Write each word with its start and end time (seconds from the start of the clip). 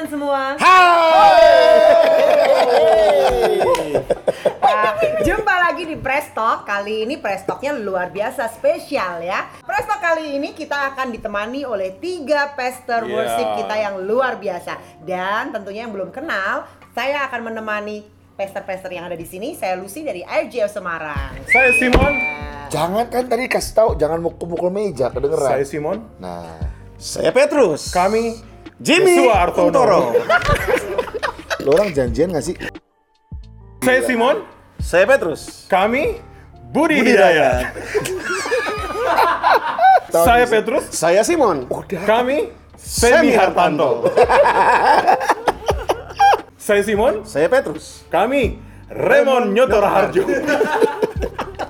teman-teman 0.00 0.06
semua. 0.08 0.42
Nah, 4.60 4.92
jumpa 5.20 5.54
lagi 5.68 5.84
di 5.84 5.96
Prestok. 6.00 6.64
Kali 6.64 7.04
ini 7.04 7.20
Prestoknya 7.20 7.76
luar 7.76 8.08
biasa 8.08 8.48
spesial 8.48 9.20
ya. 9.20 9.44
Prestok 9.60 10.00
kali 10.00 10.40
ini 10.40 10.56
kita 10.56 10.94
akan 10.94 11.12
ditemani 11.12 11.68
oleh 11.68 12.00
tiga 12.00 12.56
pester 12.56 13.04
Yeah. 13.04 13.12
worship 13.12 13.48
kita 13.64 13.74
yang 13.76 13.94
luar 14.04 14.40
biasa. 14.40 14.80
Dan 15.04 15.52
tentunya 15.52 15.84
yang 15.84 15.92
belum 15.92 16.10
kenal, 16.14 16.64
saya 16.96 17.28
akan 17.28 17.52
menemani 17.52 18.04
pester-pester 18.36 18.88
yang 18.92 19.04
ada 19.04 19.16
di 19.18 19.28
sini. 19.28 19.52
Saya 19.52 19.76
Lucy 19.76 20.00
dari 20.00 20.24
IGF 20.24 20.72
Semarang. 20.72 21.44
Saya 21.48 21.76
Simon. 21.76 22.14
Jangan 22.70 23.04
kan 23.10 23.24
tadi 23.26 23.50
kasih 23.50 23.72
tahu 23.74 23.90
jangan 23.98 24.22
mukul-mukul 24.22 24.70
meja 24.70 25.10
kedengeran. 25.10 25.58
Saya 25.60 25.64
Simon. 25.66 25.98
Nah, 26.22 26.56
Saya 27.00 27.32
Petrus. 27.32 27.88
Kami 27.90 28.49
Jimmy. 28.80 29.28
Kuntoro. 29.52 30.16
lo 31.60 31.70
orang 31.76 31.92
janjian 31.92 32.32
gak 32.32 32.44
sih? 32.44 32.56
Saya 33.84 34.00
Simon. 34.08 34.36
Saya 34.80 35.04
Petrus. 35.04 35.68
Kami 35.68 36.16
Budi, 36.72 37.04
Budi 37.04 37.12
Hidayat. 37.12 37.76
Saya 40.24 40.48
Petrus. 40.48 40.84
Saya 40.96 41.20
Simon. 41.20 41.68
Kami 42.08 42.56
Semi 42.80 43.36
Hartanto. 43.36 44.08
Saya 46.56 46.80
Simon. 46.80 47.28
Saya 47.28 47.52
Petrus. 47.52 48.08
Kami 48.08 48.56
Raymond 48.88 49.52
Nyotor 49.52 49.84
Harjo. 49.84 50.24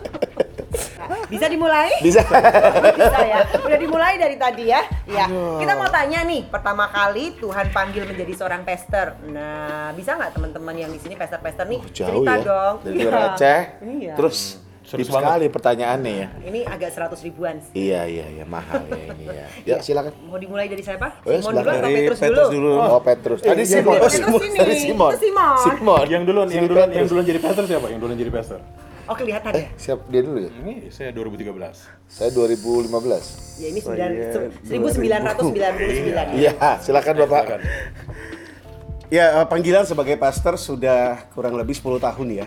Bisa 1.30 1.46
dimulai? 1.46 1.90
Bisa. 2.02 2.20
Bisa 2.26 3.18
ya. 3.22 3.38
Udah 3.56 3.78
dimulai 3.78 4.18
dari 4.18 4.34
tadi 4.34 4.66
ya. 4.66 4.82
Ya. 5.06 5.26
Kita 5.30 5.72
mau 5.78 5.86
tanya 5.86 6.26
nih, 6.26 6.50
pertama 6.50 6.90
kali 6.90 7.38
Tuhan 7.38 7.70
panggil 7.70 8.02
menjadi 8.04 8.32
seorang 8.34 8.66
pester. 8.66 9.14
Nah, 9.24 9.94
bisa 9.94 10.18
nggak 10.18 10.34
teman-teman 10.34 10.74
yang 10.76 10.90
di 10.90 10.98
sini 10.98 11.14
pester-pester 11.14 11.64
nih 11.64 11.80
Jauh 11.88 12.20
cerita 12.20 12.32
ya. 12.34 12.42
dong? 12.42 12.74
Dari 12.82 12.96
Iya. 12.98 13.10
receh. 13.10 13.60
Iya. 13.80 14.14
Terus 14.18 14.38
Serius 14.80 15.06
deep 15.06 15.14
sekali 15.14 15.46
pertanyaannya 15.46 16.12
ya. 16.18 16.28
Ini 16.42 16.60
agak 16.66 16.90
100 16.90 17.22
ribuan 17.22 17.62
sih. 17.62 17.70
Iya 17.78 18.10
iya 18.10 18.26
iya 18.26 18.42
mahal 18.42 18.82
ya 18.90 19.04
ini 19.08 19.24
ya. 19.30 19.46
Ya 19.62 19.76
silakan. 19.78 20.10
Mau 20.26 20.34
dimulai 20.34 20.66
dari 20.66 20.82
siapa? 20.82 21.14
Oh, 21.22 21.30
ya, 21.30 21.38
Simon 21.38 21.62
dulu 21.62 21.70
atau 21.70 21.86
Petrus, 21.86 22.18
Petrus 22.18 22.48
dulu? 22.50 22.58
dulu. 22.58 22.72
Oh, 22.82 22.98
Petrus. 22.98 23.38
Tadi 23.38 23.62
iya, 23.62 23.70
Simon. 23.70 23.94
iya. 23.94 24.02
Oh, 24.02 24.10
Petrus 24.10 24.18
Simon. 24.18 24.74
Simon. 24.74 25.12
Simon. 25.14 25.54
Simon. 25.62 26.04
Yang 26.10 26.22
duluan, 26.26 26.46
yang 26.50 26.66
duluan, 26.66 26.88
yang 26.90 27.06
Petrus. 27.06 27.10
duluan 27.14 27.24
jadi 27.30 27.38
pastor 27.38 27.64
siapa? 27.70 27.86
Yang 27.86 28.00
duluan 28.02 28.18
jadi 28.18 28.32
pastor? 28.34 28.58
Oh, 29.10 29.18
kelihatan 29.18 29.50
Eh, 29.58 29.66
ya? 29.66 29.68
siap 29.74 30.06
dia 30.06 30.22
dulu 30.22 30.38
ya? 30.38 30.50
Ini 30.54 30.86
saya 30.86 31.10
2013. 31.10 31.82
Saya 32.06 32.30
2015. 32.30 33.58
Ya 33.58 33.66
ini 33.66 33.82
Saya 33.82 34.06
1999 34.62 36.38
Iya, 36.38 36.54
silakan 36.78 37.14
Bapak. 37.18 37.42
Silakan. 37.42 37.60
Ya, 39.10 39.42
eh, 39.42 39.46
panggilan 39.50 39.82
sebagai 39.82 40.14
pastor 40.14 40.54
sudah 40.54 41.26
kurang 41.34 41.58
lebih 41.58 41.74
10 41.74 41.98
tahun 41.98 42.38
ya. 42.38 42.46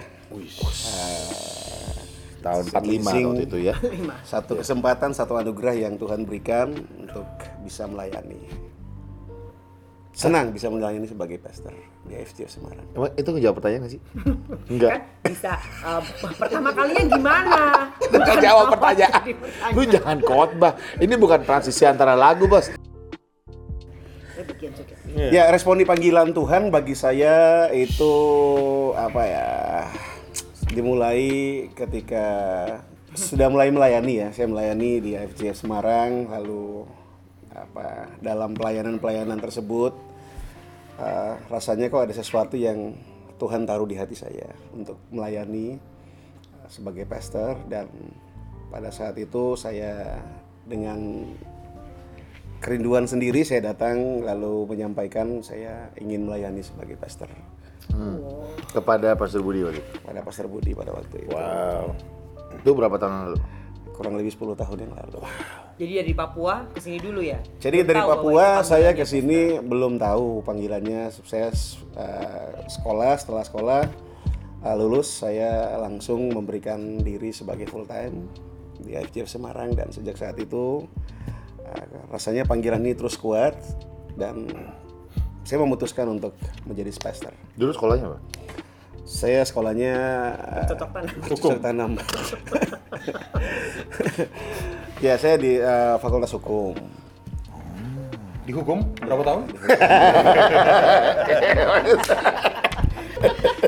Tahun 2.39 2.63
45 2.71 2.79
Amazing. 3.11 3.23
waktu 3.27 3.43
itu 3.43 3.57
ya. 3.59 3.75
Satu 4.23 4.55
kesempatan, 4.55 5.11
satu 5.11 5.35
anugerah 5.35 5.75
yang 5.75 5.99
Tuhan 5.99 6.23
berikan 6.23 6.71
untuk 6.95 7.27
bisa 7.59 7.83
melayani. 7.83 8.39
Senang 10.13 10.53
bisa 10.53 10.69
melayani 10.69 11.09
sebagai 11.09 11.41
pastor 11.41 11.73
di 12.05 12.13
FGF 12.13 12.45
Semarang. 12.45 12.85
Emang 12.93 13.09
itu 13.17 13.29
ngejawab 13.33 13.55
pertanyaan 13.57 13.81
gak 13.81 13.93
sih? 13.97 14.01
kan 14.21 14.69
Enggak. 14.69 14.91
bisa 15.25 15.51
uh, 15.81 16.01
pertama 16.37 16.69
kalinya 16.69 17.03
gimana? 17.17 17.59
Bukan 17.97 18.37
jawab 18.37 18.65
pertanyaan. 18.77 19.25
Lu 19.73 19.81
jangan 19.89 20.17
khotbah. 20.21 20.77
Ini 21.01 21.17
bukan 21.17 21.41
transisi 21.41 21.81
antara 21.89 22.13
lagu, 22.13 22.45
Bos. 22.45 22.69
Ya, 25.17 25.49
respon 25.49 25.81
di 25.81 25.85
panggilan 25.85 26.29
Tuhan 26.29 26.69
bagi 26.69 26.93
saya 26.93 27.73
itu 27.73 28.13
apa 28.93 29.21
ya? 29.25 29.49
Dimulai 30.69 31.25
ketika 31.73 32.25
sudah 33.17 33.49
mulai 33.49 33.73
melayani 33.73 34.13
ya. 34.21 34.27
Saya 34.29 34.45
melayani 34.45 35.01
di 35.01 35.17
FGF 35.17 35.57
Semarang 35.57 36.29
lalu 36.29 36.85
apa 37.53 38.09
dalam 38.21 38.57
pelayanan-pelayanan 38.57 39.37
tersebut 39.37 39.93
eh, 40.99 41.33
rasanya 41.49 41.87
kok 41.89 42.09
ada 42.09 42.15
sesuatu 42.15 42.55
yang 42.59 42.93
Tuhan 43.37 43.65
taruh 43.65 43.89
di 43.89 43.97
hati 43.97 44.15
saya 44.15 44.49
untuk 44.75 44.97
melayani 45.09 45.77
eh, 46.61 46.67
sebagai 46.69 47.07
pastor 47.09 47.57
dan 47.69 47.89
pada 48.73 48.89
saat 48.89 49.13
itu 49.21 49.53
saya 49.53 50.17
dengan 50.65 51.29
kerinduan 52.63 53.05
sendiri 53.05 53.43
saya 53.43 53.75
datang 53.75 54.23
lalu 54.23 54.65
menyampaikan 54.71 55.43
saya 55.43 55.91
ingin 55.99 56.25
melayani 56.25 56.63
sebagai 56.63 56.95
pastor 56.95 57.27
Kepada 58.71 59.13
Pastor 59.19 59.43
Budi 59.43 59.59
waktu 59.61 59.83
itu. 59.83 59.91
pada 60.01 60.19
pastor 60.23 60.47
Budi 60.47 60.71
pada 60.71 60.95
waktu 60.95 61.27
itu 61.27 61.35
Wow. 61.35 61.91
Itu 62.63 62.71
berapa 62.73 62.95
tahun 62.95 63.27
lalu? 63.27 63.37
Kurang 64.03 64.19
lebih 64.19 64.35
10 64.35 64.59
tahun 64.59 64.77
yang 64.83 64.93
lalu. 64.99 65.23
Jadi 65.79 65.93
dari 66.03 66.11
Papua 66.11 66.67
ke 66.67 66.83
sini 66.83 66.99
dulu 66.99 67.23
ya? 67.23 67.39
Jadi 67.63 67.79
Belum 67.79 67.87
dari 67.87 68.01
Papua 68.03 68.47
saya 68.67 68.91
ke 68.91 69.07
sini 69.07 69.63
belum 69.63 69.95
tahu 69.95 70.43
panggilannya. 70.43 71.07
Saya 71.23 71.55
eh, 71.95 72.51
sekolah 72.67 73.15
setelah 73.15 73.43
sekolah 73.47 73.81
eh, 74.67 74.75
lulus 74.75 75.23
saya 75.23 75.79
langsung 75.79 76.27
memberikan 76.35 76.99
diri 76.99 77.31
sebagai 77.31 77.71
full 77.71 77.87
time 77.87 78.27
di 78.83 78.99
FGF 78.99 79.31
Semarang 79.31 79.71
dan 79.71 79.87
sejak 79.95 80.19
saat 80.19 80.35
itu 80.35 80.83
eh, 81.63 81.85
rasanya 82.11 82.43
panggilan 82.43 82.83
ini 82.83 82.99
terus 82.99 83.15
kuat 83.15 83.55
dan 84.19 84.51
saya 85.47 85.63
memutuskan 85.63 86.11
untuk 86.11 86.35
menjadi 86.67 86.91
pastor. 86.99 87.31
Dulu 87.55 87.71
sekolahnya 87.71 88.11
apa? 88.11 88.19
Saya 89.03 89.43
sekolahnya 89.43 89.93
eh, 90.33 90.65
Cocok 90.65 90.89
tanam. 90.89 91.13
Cocok 91.27 91.59
tanam. 91.59 91.91
ya 95.05 95.13
saya 95.17 95.35
di 95.35 95.51
eh, 95.55 95.95
Fakultas 95.97 96.31
Hukum. 96.31 96.73
Dihukum 98.43 98.83
berapa 98.97 99.23
tahun? 99.23 99.43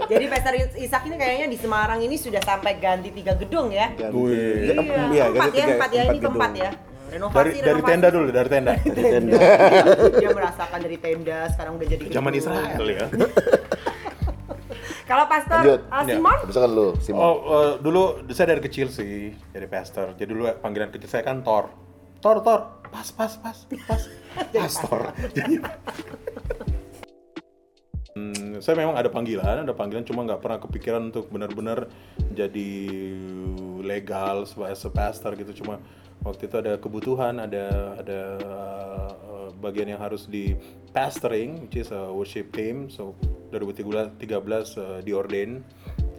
Jadi 0.05 0.25
Pastor 0.27 0.53
Ishak 0.75 1.03
ini 1.05 1.15
kayaknya 1.15 1.47
di 1.47 1.55
Semarang 1.55 1.99
ini 1.99 2.15
sudah 2.15 2.41
sampai 2.41 2.75
ganti 2.75 3.09
tiga 3.09 3.33
gedung 3.33 3.71
ya? 3.71 3.89
Ganti- 3.93 4.13
Wih. 4.13 4.65
ya, 4.65 4.73
Iya, 4.73 4.81
iya, 5.09 5.23
empat 5.25 5.41
ganti 5.41 5.53
ya, 5.53 5.63
tiga- 5.63 5.73
empat 5.73 5.89
ya, 5.89 6.01
ini 6.05 6.19
keempat 6.19 6.51
ya. 6.53 6.69
Renovasi, 7.05 7.37
Dari 7.37 7.49
dari 7.53 7.63
renovasi. 7.71 7.91
tenda 7.93 8.07
dulu, 8.09 8.27
dari 8.29 8.49
tenda. 8.49 8.73
Tenda. 8.83 9.37
Dia 10.11 10.29
merasakan 10.29 10.79
dari 10.81 10.97
tenda, 10.97 11.37
sekarang 11.49 11.73
udah 11.75 11.87
jadi 11.87 12.03
Zaman 12.09 12.29
gedung. 12.29 12.41
Israel 12.41 12.85
ya. 12.85 13.05
Kalau 15.05 15.29
Pastor 15.29 15.61
Lanjut. 15.61 15.79
uh, 15.85 16.01
Ya. 16.01 16.17
Simon, 16.17 16.37
Bisa 16.49 16.59
kan 16.59 16.71
lu, 16.73 16.87
Simon? 16.97 17.21
Oh, 17.21 17.35
eh, 17.37 17.71
dulu 17.77 18.01
saya 18.33 18.47
dari 18.51 18.61
kecil 18.61 18.89
sih 18.89 19.37
jadi 19.53 19.69
pastor. 19.69 20.17
Jadi 20.17 20.29
dulu 20.33 20.49
panggilan 20.57 20.89
kecil 20.89 21.05
saya 21.07 21.21
kan 21.21 21.45
Thor. 21.45 21.69
Thor, 22.19 22.41
Thor. 22.41 22.81
Pas, 22.89 23.05
pas, 23.11 23.33
pas, 23.37 23.57
pas. 23.85 24.01
Pastor. 24.55 25.13
Jadi 25.31 25.61
Hmm, 28.15 28.63
saya 28.63 28.79
memang 28.79 28.95
ada 28.95 29.11
panggilan, 29.11 29.67
ada 29.67 29.75
panggilan 29.75 30.07
cuma 30.07 30.23
nggak 30.23 30.39
pernah 30.39 30.55
kepikiran 30.63 31.11
untuk 31.11 31.27
benar-benar 31.27 31.91
jadi 32.31 32.71
legal 33.83 34.47
sebagai 34.47 34.79
pastor 34.95 35.35
gitu. 35.35 35.51
Cuma 35.59 35.83
waktu 36.23 36.47
itu 36.47 36.55
ada 36.55 36.79
kebutuhan, 36.79 37.43
ada 37.43 37.99
ada 37.99 38.21
uh, 38.39 39.49
bagian 39.59 39.91
yang 39.91 39.99
harus 39.99 40.31
di 40.31 40.55
pastoring, 40.95 41.67
which 41.67 41.75
is 41.75 41.91
a 41.91 42.07
worship 42.07 42.55
team. 42.55 42.87
So 42.87 43.19
2013 43.51 44.15
uh, 44.23 45.03
diordain 45.03 45.59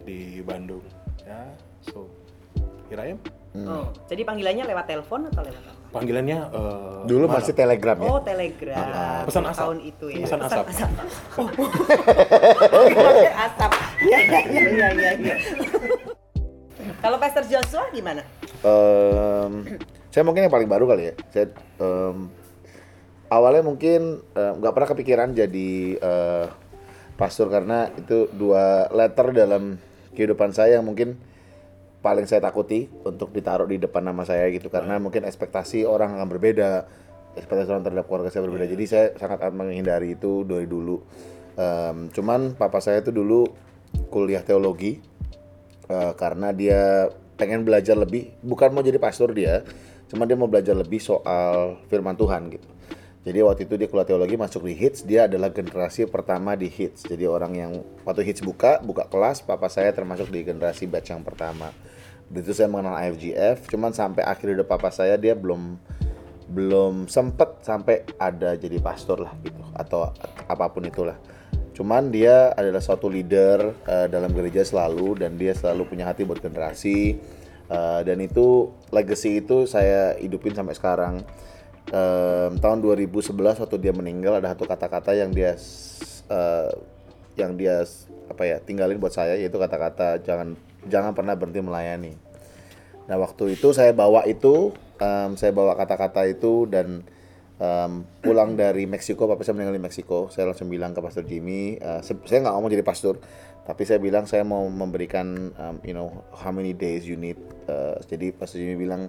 di 0.05 0.45
Bandung. 0.45 0.85
Ya, 1.25 1.49
so 1.81 2.13
here 2.93 3.01
I. 3.01 3.17
oh, 3.65 3.85
jadi 4.05 4.21
panggilannya 4.27 4.63
lewat 4.69 4.85
telepon 4.85 5.21
atau 5.31 5.41
lewat 5.41 5.63
apa? 5.63 5.73
Panggilannya 5.87 6.37
uh, 6.51 7.01
Dulu 7.07 7.25
mana? 7.25 7.33
masih 7.39 7.53
telegram 7.55 7.97
ya? 7.97 8.09
Oh, 8.11 8.19
telegram. 8.21 8.85
Pesan 9.25 9.43
asap. 9.47 9.61
Tahun 9.63 9.77
itu 9.81 10.05
ya. 10.11 10.23
Pesan 10.27 10.39
asap. 10.43 10.65
Oh. 10.67 10.67
Pesan 10.67 10.91
asap. 13.33 13.71
Iya, 13.97 14.19
iya, 14.21 14.39
iya, 14.45 14.87
iya, 14.93 15.11
iya. 15.17 15.35
Kalau 17.01 17.17
Pastor 17.17 17.43
Joshua 17.49 17.89
gimana? 17.89 18.21
Em, 18.61 19.81
saya 20.13 20.21
mungkin 20.21 20.45
yang 20.45 20.53
paling 20.53 20.69
baru 20.69 20.85
kali 20.85 21.09
ya. 21.09 21.13
Saya 21.33 21.45
em, 21.81 22.29
awalnya 23.31 23.63
mungkin 23.65 24.21
nggak 24.35 24.73
pernah 24.73 24.89
kepikiran 24.93 25.29
jadi 25.35 25.71
eh, 25.99 26.45
pastor 27.17 27.49
karena 27.49 27.89
itu 27.97 28.29
dua 28.31 28.87
letter 28.93 29.33
dalam 29.33 29.81
kehidupan 30.13 30.53
saya 30.53 30.79
yang 30.79 30.85
mungkin 30.85 31.17
paling 31.99 32.29
saya 32.29 32.43
takuti 32.43 32.87
untuk 33.03 33.33
ditaruh 33.33 33.67
di 33.67 33.81
depan 33.81 34.05
nama 34.05 34.23
saya 34.23 34.47
gitu. 34.53 34.67
Karena 34.69 34.97
mungkin 35.01 35.25
ekspektasi 35.25 35.83
orang 35.83 36.17
akan 36.17 36.27
berbeda 36.27 36.69
ekspektasi 37.37 37.69
orang 37.69 37.85
terhadap 37.85 38.05
keluarga 38.09 38.29
saya 38.33 38.49
berbeda. 38.49 38.65
Jadi 38.65 38.85
saya 38.89 39.05
sangat 39.13 39.45
menghindari 39.53 40.17
itu 40.17 40.41
dari 40.41 40.65
dulu. 40.65 41.01
Em, 41.57 42.09
cuman 42.13 42.57
papa 42.57 42.81
saya 42.81 43.01
itu 43.01 43.13
dulu 43.13 43.45
kuliah 44.09 44.41
teologi 44.41 45.01
Eh, 45.87 46.13
karena 46.19 46.51
dia 46.51 47.07
pengen 47.39 47.63
belajar 47.63 47.95
lebih 47.95 48.35
bukan 48.43 48.75
mau 48.75 48.83
jadi 48.83 48.99
pastor 48.99 49.31
dia 49.31 49.63
cuma 50.11 50.27
dia 50.27 50.35
mau 50.35 50.51
belajar 50.51 50.75
lebih 50.75 50.99
soal 50.99 51.79
firman 51.87 52.11
Tuhan 52.19 52.51
gitu 52.51 52.67
Jadi 53.27 53.43
waktu 53.43 53.67
itu 53.67 53.75
dia 53.75 53.91
kuliah 53.91 54.07
teologi 54.07 54.39
masuk 54.39 54.63
di 54.63 54.71
Hits, 54.71 55.03
dia 55.03 55.27
adalah 55.27 55.51
generasi 55.51 56.07
pertama 56.07 56.55
di 56.55 56.71
Hits. 56.71 57.03
Jadi 57.03 57.27
orang 57.27 57.51
yang 57.59 57.71
waktu 58.07 58.23
Hits 58.23 58.39
buka, 58.39 58.79
buka 58.79 59.03
kelas, 59.11 59.43
papa 59.43 59.67
saya 59.67 59.91
termasuk 59.91 60.31
di 60.31 60.47
generasi 60.47 60.87
batch 60.87 61.11
yang 61.11 61.27
pertama. 61.27 61.75
Begitu 62.31 62.55
saya 62.55 62.71
mengenal 62.71 62.95
IFGF, 62.95 63.67
cuman 63.67 63.91
sampai 63.91 64.23
akhir 64.23 64.55
hidup 64.55 64.71
papa 64.71 64.87
saya 64.95 65.19
dia 65.19 65.35
belum 65.35 65.75
belum 66.47 67.11
sempet 67.11 67.59
sampai 67.59 68.07
ada 68.15 68.55
jadi 68.55 68.79
pastor 68.79 69.19
lah 69.19 69.35
gitu 69.43 69.59
atau 69.75 70.15
apa 70.47 70.71
pun 70.71 70.87
itulah. 70.87 71.19
Cuman 71.75 72.07
dia 72.07 72.55
adalah 72.55 72.79
suatu 72.79 73.11
leader 73.11 73.75
eh, 73.83 74.07
dalam 74.07 74.31
gereja 74.31 74.63
selalu 74.63 75.19
dan 75.19 75.35
dia 75.35 75.51
selalu 75.51 75.83
punya 75.91 76.07
hati 76.07 76.23
buat 76.23 76.39
generasi 76.39 77.19
Eh, 77.67 78.01
dan 78.07 78.17
itu 78.23 78.71
legacy 78.95 79.43
itu 79.43 79.67
saya 79.67 80.15
hidupin 80.15 80.55
sampai 80.55 80.75
sekarang. 80.75 81.19
Em, 81.87 82.59
tahun 82.59 82.83
2011 82.83 83.31
waktu 83.63 83.75
dia 83.79 83.95
meninggal 83.95 84.43
ada 84.43 84.51
satu 84.51 84.67
kata-kata 84.67 85.15
yang 85.15 85.31
dia 85.31 85.55
eh, 86.27 86.71
yang 87.39 87.55
dia 87.55 87.87
apa 88.27 88.43
ya 88.43 88.59
tinggalin 88.59 88.99
buat 88.99 89.15
saya 89.15 89.39
yaitu 89.39 89.55
kata-kata 89.55 90.19
jangan 90.19 90.59
jangan 90.91 91.15
pernah 91.15 91.39
berhenti 91.39 91.63
melayani. 91.63 92.13
Nah 93.07 93.15
waktu 93.15 93.55
itu 93.55 93.71
saya 93.71 93.95
bawa 93.95 94.27
itu, 94.27 94.75
em, 94.99 95.39
saya 95.39 95.55
bawa 95.55 95.79
kata-kata 95.79 96.27
itu 96.27 96.67
dan 96.67 97.07
em, 97.55 97.91
pulang 98.19 98.59
dari 98.59 98.83
Meksiko, 98.83 99.23
papa 99.23 99.47
saya 99.47 99.55
meninggal 99.55 99.79
di 99.79 99.83
Meksiko. 99.87 100.27
Saya 100.27 100.51
langsung 100.51 100.67
bilang 100.67 100.91
ke 100.91 100.99
Pastor 100.99 101.23
Jimmy, 101.23 101.79
se- 102.03 102.19
saya 102.27 102.43
nggak 102.43 102.53
ngomong 102.59 102.71
jadi 102.75 102.83
pastor, 102.83 103.15
tapi 103.63 103.87
saya 103.87 104.03
bilang 104.03 104.27
saya 104.27 104.43
mau 104.43 104.67
memberikan, 104.67 105.55
em, 105.55 105.75
you 105.87 105.95
know, 105.95 106.11
how 106.35 106.51
many 106.51 106.75
days 106.75 107.07
you 107.07 107.15
need. 107.15 107.39
Eh, 107.71 107.95
jadi 108.11 108.35
Pastor 108.35 108.59
Jimmy 108.59 108.75
bilang, 108.75 109.07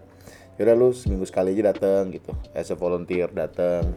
yaudah 0.59 0.75
lu 0.75 0.91
seminggu 0.91 1.25
sekali 1.25 1.55
aja 1.55 1.71
datang 1.73 2.11
gitu, 2.11 2.35
as 2.53 2.69
a 2.69 2.77
volunteer 2.77 3.31
datang, 3.31 3.95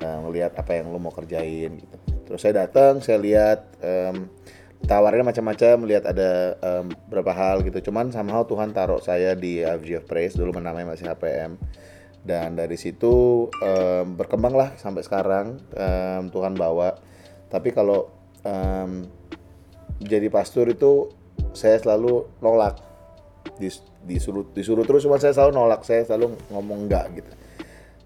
eh, 0.00 0.18
ngelihat 0.24 0.56
apa 0.56 0.72
yang 0.80 0.90
lu 0.90 0.98
mau 0.98 1.12
kerjain 1.12 1.76
gitu. 1.78 1.96
Terus 2.26 2.40
saya 2.40 2.66
datang, 2.66 3.04
saya 3.04 3.20
lihat. 3.20 3.60
em, 3.84 4.28
tawarin 4.78 5.26
macam-macam 5.26 5.74
melihat 5.82 6.06
ada 6.06 6.54
em, 6.62 6.86
beberapa 7.10 7.34
hal 7.34 7.66
gitu 7.66 7.90
cuman 7.90 8.14
somehow 8.14 8.46
Tuhan 8.46 8.70
taruh 8.70 9.02
saya 9.02 9.34
di 9.34 9.58
FGF 9.58 10.06
Praise 10.06 10.38
dulu 10.38 10.54
namanya 10.54 10.94
masih 10.94 11.10
HPM 11.10 11.58
dan 12.22 12.54
dari 12.54 12.78
situ 12.78 13.48
em, 13.58 14.14
berkembang 14.14 14.54
lah 14.54 14.70
sampai 14.78 15.02
sekarang 15.02 15.58
em, 15.74 16.30
Tuhan 16.30 16.54
bawa 16.54 16.94
tapi 17.50 17.74
kalau 17.74 18.06
em, 18.46 19.02
jadi 19.98 20.30
pastor 20.30 20.70
itu 20.70 21.10
saya 21.58 21.74
selalu 21.82 22.30
nolak 22.38 22.78
Dis- 23.58 23.82
disuruh 24.06 24.46
disuruh 24.54 24.86
terus 24.86 25.04
cuma 25.04 25.18
saya 25.18 25.34
selalu 25.34 25.52
nolak 25.58 25.82
saya 25.82 26.06
selalu 26.06 26.38
ngomong 26.50 26.86
enggak 26.86 27.22
gitu 27.22 27.32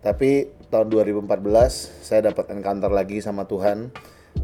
tapi 0.03 0.51
tahun 0.67 0.91
2014 0.91 1.39
saya 2.03 2.35
dapat 2.35 2.51
encounter 2.51 2.91
lagi 2.91 3.23
sama 3.23 3.47
Tuhan 3.47 3.95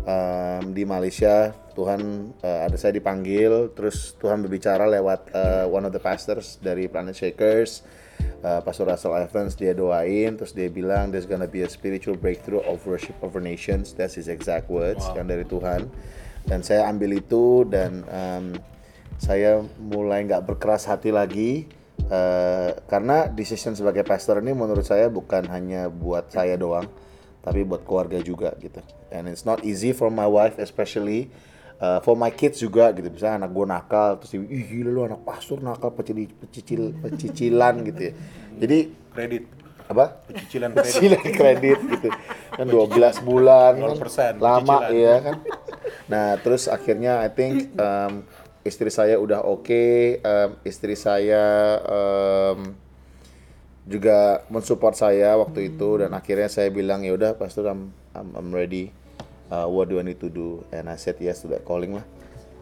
em, 0.06 0.65
di 0.71 0.87
Malaysia. 0.87 1.50
Tuhan 1.75 2.31
eh, 2.39 2.61
ada 2.71 2.79
saya 2.79 2.95
dipanggil, 2.95 3.75
terus 3.75 4.15
Tuhan 4.23 4.47
berbicara 4.47 4.87
lewat 4.87 5.21
eh, 5.35 5.67
one 5.67 5.83
of 5.83 5.91
the 5.91 5.99
pastors 5.99 6.62
dari 6.62 6.87
Planet 6.87 7.19
Shakers, 7.19 7.83
eh, 8.23 8.61
Pastor 8.62 8.87
Russell 8.87 9.19
Evans. 9.19 9.59
Dia 9.59 9.75
doain, 9.75 10.39
terus 10.39 10.55
dia 10.55 10.71
bilang 10.71 11.11
there's 11.11 11.27
gonna 11.27 11.51
be 11.51 11.67
a 11.67 11.71
spiritual 11.71 12.15
breakthrough 12.15 12.62
of 12.62 12.79
worship 12.87 13.19
over 13.19 13.43
nations. 13.43 13.91
That's 13.99 14.15
his 14.15 14.31
exact 14.31 14.71
words 14.71 15.03
yang 15.19 15.27
dari 15.27 15.43
Tuhan. 15.43 15.91
Dan 16.47 16.62
saya 16.62 16.87
ambil 16.87 17.19
itu 17.19 17.67
dan 17.67 18.06
em, 18.06 18.55
saya 19.19 19.61
mulai 19.79 20.25
nggak 20.25 20.47
berkeras 20.47 20.87
hati 20.87 21.11
lagi 21.11 21.67
eh, 22.09 22.70
karena 22.87 23.26
decision 23.29 23.75
sebagai 23.75 24.06
pastor 24.06 24.41
ini 24.41 24.55
menurut 24.55 24.87
saya 24.87 25.11
bukan 25.11 25.44
hanya 25.50 25.91
buat 25.91 26.31
saya 26.31 26.55
doang 26.55 26.87
tapi 27.43 27.62
buat 27.67 27.82
keluarga 27.87 28.19
juga 28.23 28.55
gitu 28.62 28.82
and 29.11 29.26
it's 29.31 29.43
not 29.47 29.62
easy 29.67 29.91
for 29.94 30.11
my 30.12 30.26
wife 30.26 30.59
especially 30.61 31.31
uh, 31.81 31.99
for 32.03 32.15
my 32.19 32.31
kids 32.31 32.61
juga 32.61 32.91
gitu 32.93 33.09
misalnya 33.09 33.47
anak 33.47 33.50
gue 33.55 33.67
nakal 33.67 34.11
terus 34.20 34.31
dia, 34.35 34.43
ih 34.44 34.62
gila 34.67 34.91
lu 34.91 35.00
anak 35.06 35.23
pastor 35.23 35.59
nakal 35.62 35.94
pecicil 35.94 36.29
pecicil 36.38 36.82
pecicilan 36.99 37.75
gitu 37.88 38.00
ya 38.11 38.12
jadi 38.59 38.79
Kredit. 39.15 39.44
apa 39.88 40.05
Cicilan 40.29 40.70
kredit. 40.76 40.93
cicilan 40.93 41.25
kredit 41.32 41.79
gitu 41.81 42.09
kan 42.55 42.67
12 42.67 43.29
bulan 43.29 43.73
kan 43.81 43.88
0% 43.97 44.37
lama 44.43 44.76
cicilan. 44.85 44.93
ya 44.93 45.15
kan 45.25 45.37
nah 46.09 46.29
terus 46.41 46.69
akhirnya 46.69 47.23
I 47.25 47.29
think 47.32 47.73
um, 47.81 48.26
istri 48.69 48.93
saya 48.93 49.17
udah 49.17 49.41
oke 49.43 50.20
um, 50.20 50.50
istri 50.62 50.94
saya 50.94 51.81
um, 51.88 52.76
juga 53.88 54.44
mensupport 54.53 54.93
saya 54.93 55.32
waktu 55.41 55.73
itu 55.73 56.05
dan 56.05 56.12
akhirnya 56.12 56.53
saya 56.53 56.69
bilang 56.69 57.00
ya 57.09 57.17
udah 57.17 57.41
pastor 57.41 57.65
I'm, 57.73 57.88
I'm 58.12 58.37
I'm 58.37 58.50
ready. 58.53 58.93
Uh, 59.49 59.65
what 59.65 59.88
do 59.88 59.97
I 59.97 60.05
need 60.05 60.20
to 60.20 60.29
do? 60.29 60.61
And 60.69 60.93
I 60.93 61.00
said 61.00 61.17
yes 61.25 61.41
to 61.41 61.49
that 61.56 61.65
calling 61.65 61.97
lah. 61.97 62.05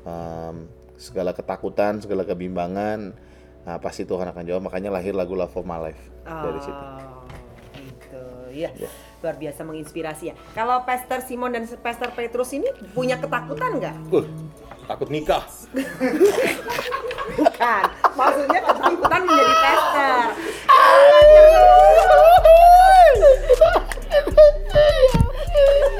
Um, 0.06 0.70
segala 0.94 1.34
ketakutan 1.34 1.98
segala 1.98 2.22
kebimbangan 2.22 3.10
nah, 3.66 3.78
pasti 3.82 4.06
Tuhan 4.06 4.30
akan 4.30 4.46
jawab. 4.46 4.70
Makanya 4.70 4.94
lahir 4.94 5.18
lagu 5.18 5.34
Love 5.34 5.58
of 5.58 5.66
My 5.66 5.82
Life 5.82 5.98
dari 6.22 6.60
situ. 6.62 6.84
Oh, 6.86 7.26
gitu. 7.74 8.24
Ya, 8.54 8.70
luar 9.18 9.34
biasa 9.34 9.66
menginspirasi 9.66 10.30
ya. 10.30 10.34
Kalau 10.54 10.86
Pastor 10.86 11.26
Simon 11.26 11.50
dan 11.50 11.66
Pastor 11.82 12.14
Petrus 12.14 12.54
ini 12.54 12.70
punya 12.94 13.18
ketakutan 13.18 13.82
nggak? 13.82 13.96
Uh, 14.14 14.24
takut 14.86 15.10
nikah. 15.10 15.42
Bukan. 17.36 17.84
Maksudnya 18.14 18.60
ketakutan 18.62 19.20
menjadi 19.26 19.54
pastor. 19.60 20.26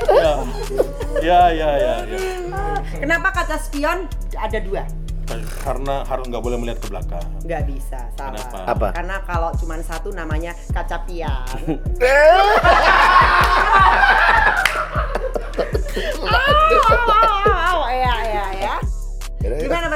Ya, 0.06 0.38
ya, 1.21 1.50
ya, 1.50 1.71
ya. 1.77 1.94
ya. 2.06 2.19
Kenapa 2.97 3.29
kaca 3.35 3.59
spion 3.59 4.06
ada 4.38 4.62
dua? 4.62 4.87
Karena 5.67 6.06
harus 6.06 6.31
nggak 6.31 6.39
boleh 6.39 6.55
melihat 6.62 6.79
ke 6.79 6.87
belakang. 6.87 7.27
Nggak 7.43 7.67
bisa, 7.67 7.99
salah. 8.15 8.39
Kenapa? 8.39 8.71
Apa? 8.71 8.94
Karena 8.94 9.19
kalau 9.27 9.50
cuma 9.59 9.75
satu 9.82 10.15
namanya 10.15 10.55
kaca 10.71 11.03
pian. 11.03 11.43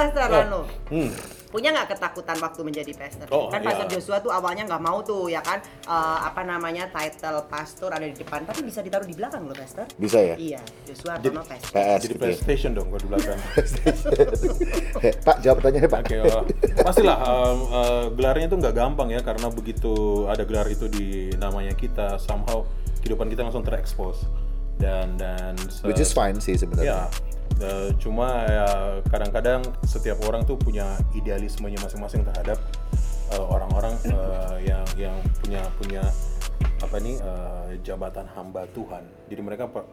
Pastor 0.00 0.24
Rano? 0.32 0.60
Hmm. 0.88 1.12
Punya 1.50 1.74
nggak 1.74 1.98
ketakutan 1.98 2.38
waktu 2.38 2.62
menjadi 2.62 2.94
pastor? 2.94 3.26
Oh, 3.34 3.50
kan 3.50 3.58
iya. 3.58 3.74
Pastor 3.74 3.86
Joshua 3.90 4.22
tuh 4.22 4.30
awalnya 4.30 4.70
nggak 4.70 4.78
mau 4.86 5.02
tuh 5.02 5.26
ya 5.26 5.42
kan 5.42 5.58
eh, 5.66 6.18
apa 6.22 6.46
namanya 6.46 6.86
title 6.94 7.42
pastor 7.50 7.90
ada 7.90 8.06
di 8.06 8.14
depan 8.14 8.46
tapi 8.46 8.62
bisa 8.62 8.80
ditaruh 8.86 9.02
di 9.02 9.18
belakang 9.18 9.50
loh 9.50 9.56
pastor. 9.58 9.82
bisa 9.98 10.22
ya 10.22 10.38
Iya, 10.38 10.62
Joshua 10.86 11.18
Jadi- 11.18 11.34
Artono 11.34 11.42
pastor. 11.42 11.72
PS 11.74 11.90
Jadi 11.90 12.06
gitu 12.06 12.14
ya. 12.14 12.22
PlayStation 12.22 12.70
dong 12.78 12.86
kalau 12.94 13.02
di 13.02 13.08
belakang. 13.10 13.38
Eh, 15.00 15.14
Pak 15.26 15.36
jawab 15.42 15.56
pertanyaannya 15.58 15.90
Pak 15.90 16.00
Oke, 16.06 16.16
oh. 16.22 16.44
pastilah 16.86 17.16
um, 17.18 17.58
uh, 17.72 18.04
gelarnya 18.14 18.46
itu 18.46 18.56
nggak 18.60 18.74
gampang 18.76 19.08
ya 19.10 19.20
karena 19.24 19.48
begitu 19.50 19.92
ada 20.30 20.46
gelar 20.46 20.68
itu 20.70 20.86
di 20.86 21.34
namanya 21.34 21.74
kita, 21.74 22.14
somehow 22.22 22.62
kehidupan 23.02 23.26
kita 23.26 23.42
langsung 23.42 23.64
terekspos 23.66 24.22
dan 24.78 25.16
dan 25.20 25.56
which 25.84 26.00
is 26.00 26.12
fine 26.12 26.36
sih 26.40 26.56
ya 26.56 26.60
sebenarnya 26.64 27.08
uh, 27.60 27.88
cuma 28.00 28.44
ya 28.48 28.68
kadang-kadang 29.08 29.62
setiap 29.86 30.20
orang 30.26 30.42
tuh 30.48 30.56
punya 30.56 30.98
idealismenya 31.16 31.78
masing-masing 31.84 32.24
terhadap 32.26 32.58
uh, 33.36 33.44
orang-orang 33.48 33.94
uh, 34.10 34.56
yang 34.60 34.84
yang 34.96 35.16
punya 35.44 35.62
punya 35.78 36.02
apa 36.80 36.96
nih 36.96 37.16
uh, 37.20 37.68
jabatan 37.84 38.26
hamba 38.32 38.64
Tuhan. 38.72 39.04
Jadi 39.28 39.40
mereka 39.44 39.68
pe- 39.68 39.88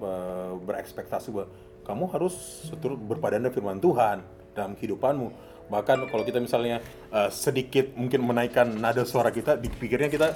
berekspektasi 0.64 1.36
bahwa 1.36 1.48
kamu 1.84 2.04
harus 2.12 2.36
seturut 2.68 3.00
berpadan 3.00 3.44
dengan 3.44 3.54
firman 3.56 3.80
Tuhan 3.80 4.24
dalam 4.56 4.76
kehidupanmu. 4.76 5.28
Bahkan 5.68 6.08
kalau 6.08 6.24
kita 6.24 6.40
misalnya 6.40 6.80
uh, 7.12 7.28
sedikit 7.28 7.92
mungkin 7.96 8.24
menaikkan 8.24 8.72
nada 8.80 9.04
suara 9.04 9.32
kita, 9.36 9.60
dipikirnya 9.60 10.08
kita 10.08 10.36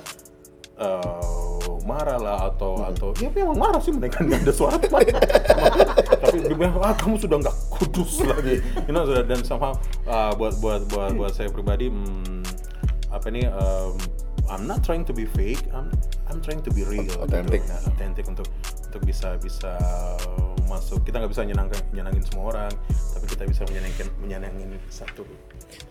uh, 0.76 1.80
marah 1.88 2.20
lah 2.20 2.38
atau 2.52 2.84
atau 2.84 3.16
ya 3.16 3.32
memang 3.32 3.56
marah 3.56 3.80
sih 3.80 3.96
menaikkan 3.96 4.28
nada 4.28 4.52
suara. 4.52 4.76
Tapi 6.22 6.38
dia 6.46 6.56
bilang 6.56 6.78
ah 6.86 6.94
kamu 6.94 7.18
sudah 7.18 7.38
nggak 7.42 7.58
kudus 7.74 8.22
lagi 8.24 8.62
you 8.86 8.94
know, 8.94 9.04
sudah 9.04 9.26
dan 9.26 9.42
sama 9.42 9.74
uh, 10.06 10.32
buat 10.38 10.62
buat 10.62 10.86
buat 10.94 11.12
buat 11.18 11.34
saya 11.34 11.50
pribadi 11.50 11.90
hmm, 11.90 12.46
apa 13.10 13.28
nih 13.34 13.50
um, 13.50 13.98
I'm 14.52 14.68
not 14.68 14.86
trying 14.86 15.04
to 15.08 15.14
be 15.14 15.26
fake 15.26 15.66
I'm 15.74 15.90
I'm 16.32 16.40
trying 16.40 16.64
to 16.64 16.72
be 16.72 16.88
real 16.88 17.12
Authentic. 17.20 17.66
gitu. 17.66 17.74
Nah, 17.74 17.82
authentic 17.92 18.24
untuk 18.30 18.48
untuk 18.92 19.08
bisa 19.08 19.40
bisa 19.40 19.80
masuk. 20.68 21.08
Kita 21.08 21.24
nggak 21.24 21.32
bisa 21.32 21.48
nyenangkan 21.48 21.80
nyenangin 21.96 22.24
semua 22.28 22.52
orang 22.52 22.72
tapi 23.16 23.26
kita 23.28 23.44
bisa 23.48 23.64
menyenangkan 23.64 24.08
menyenangin 24.20 24.70
satu. 24.92 25.24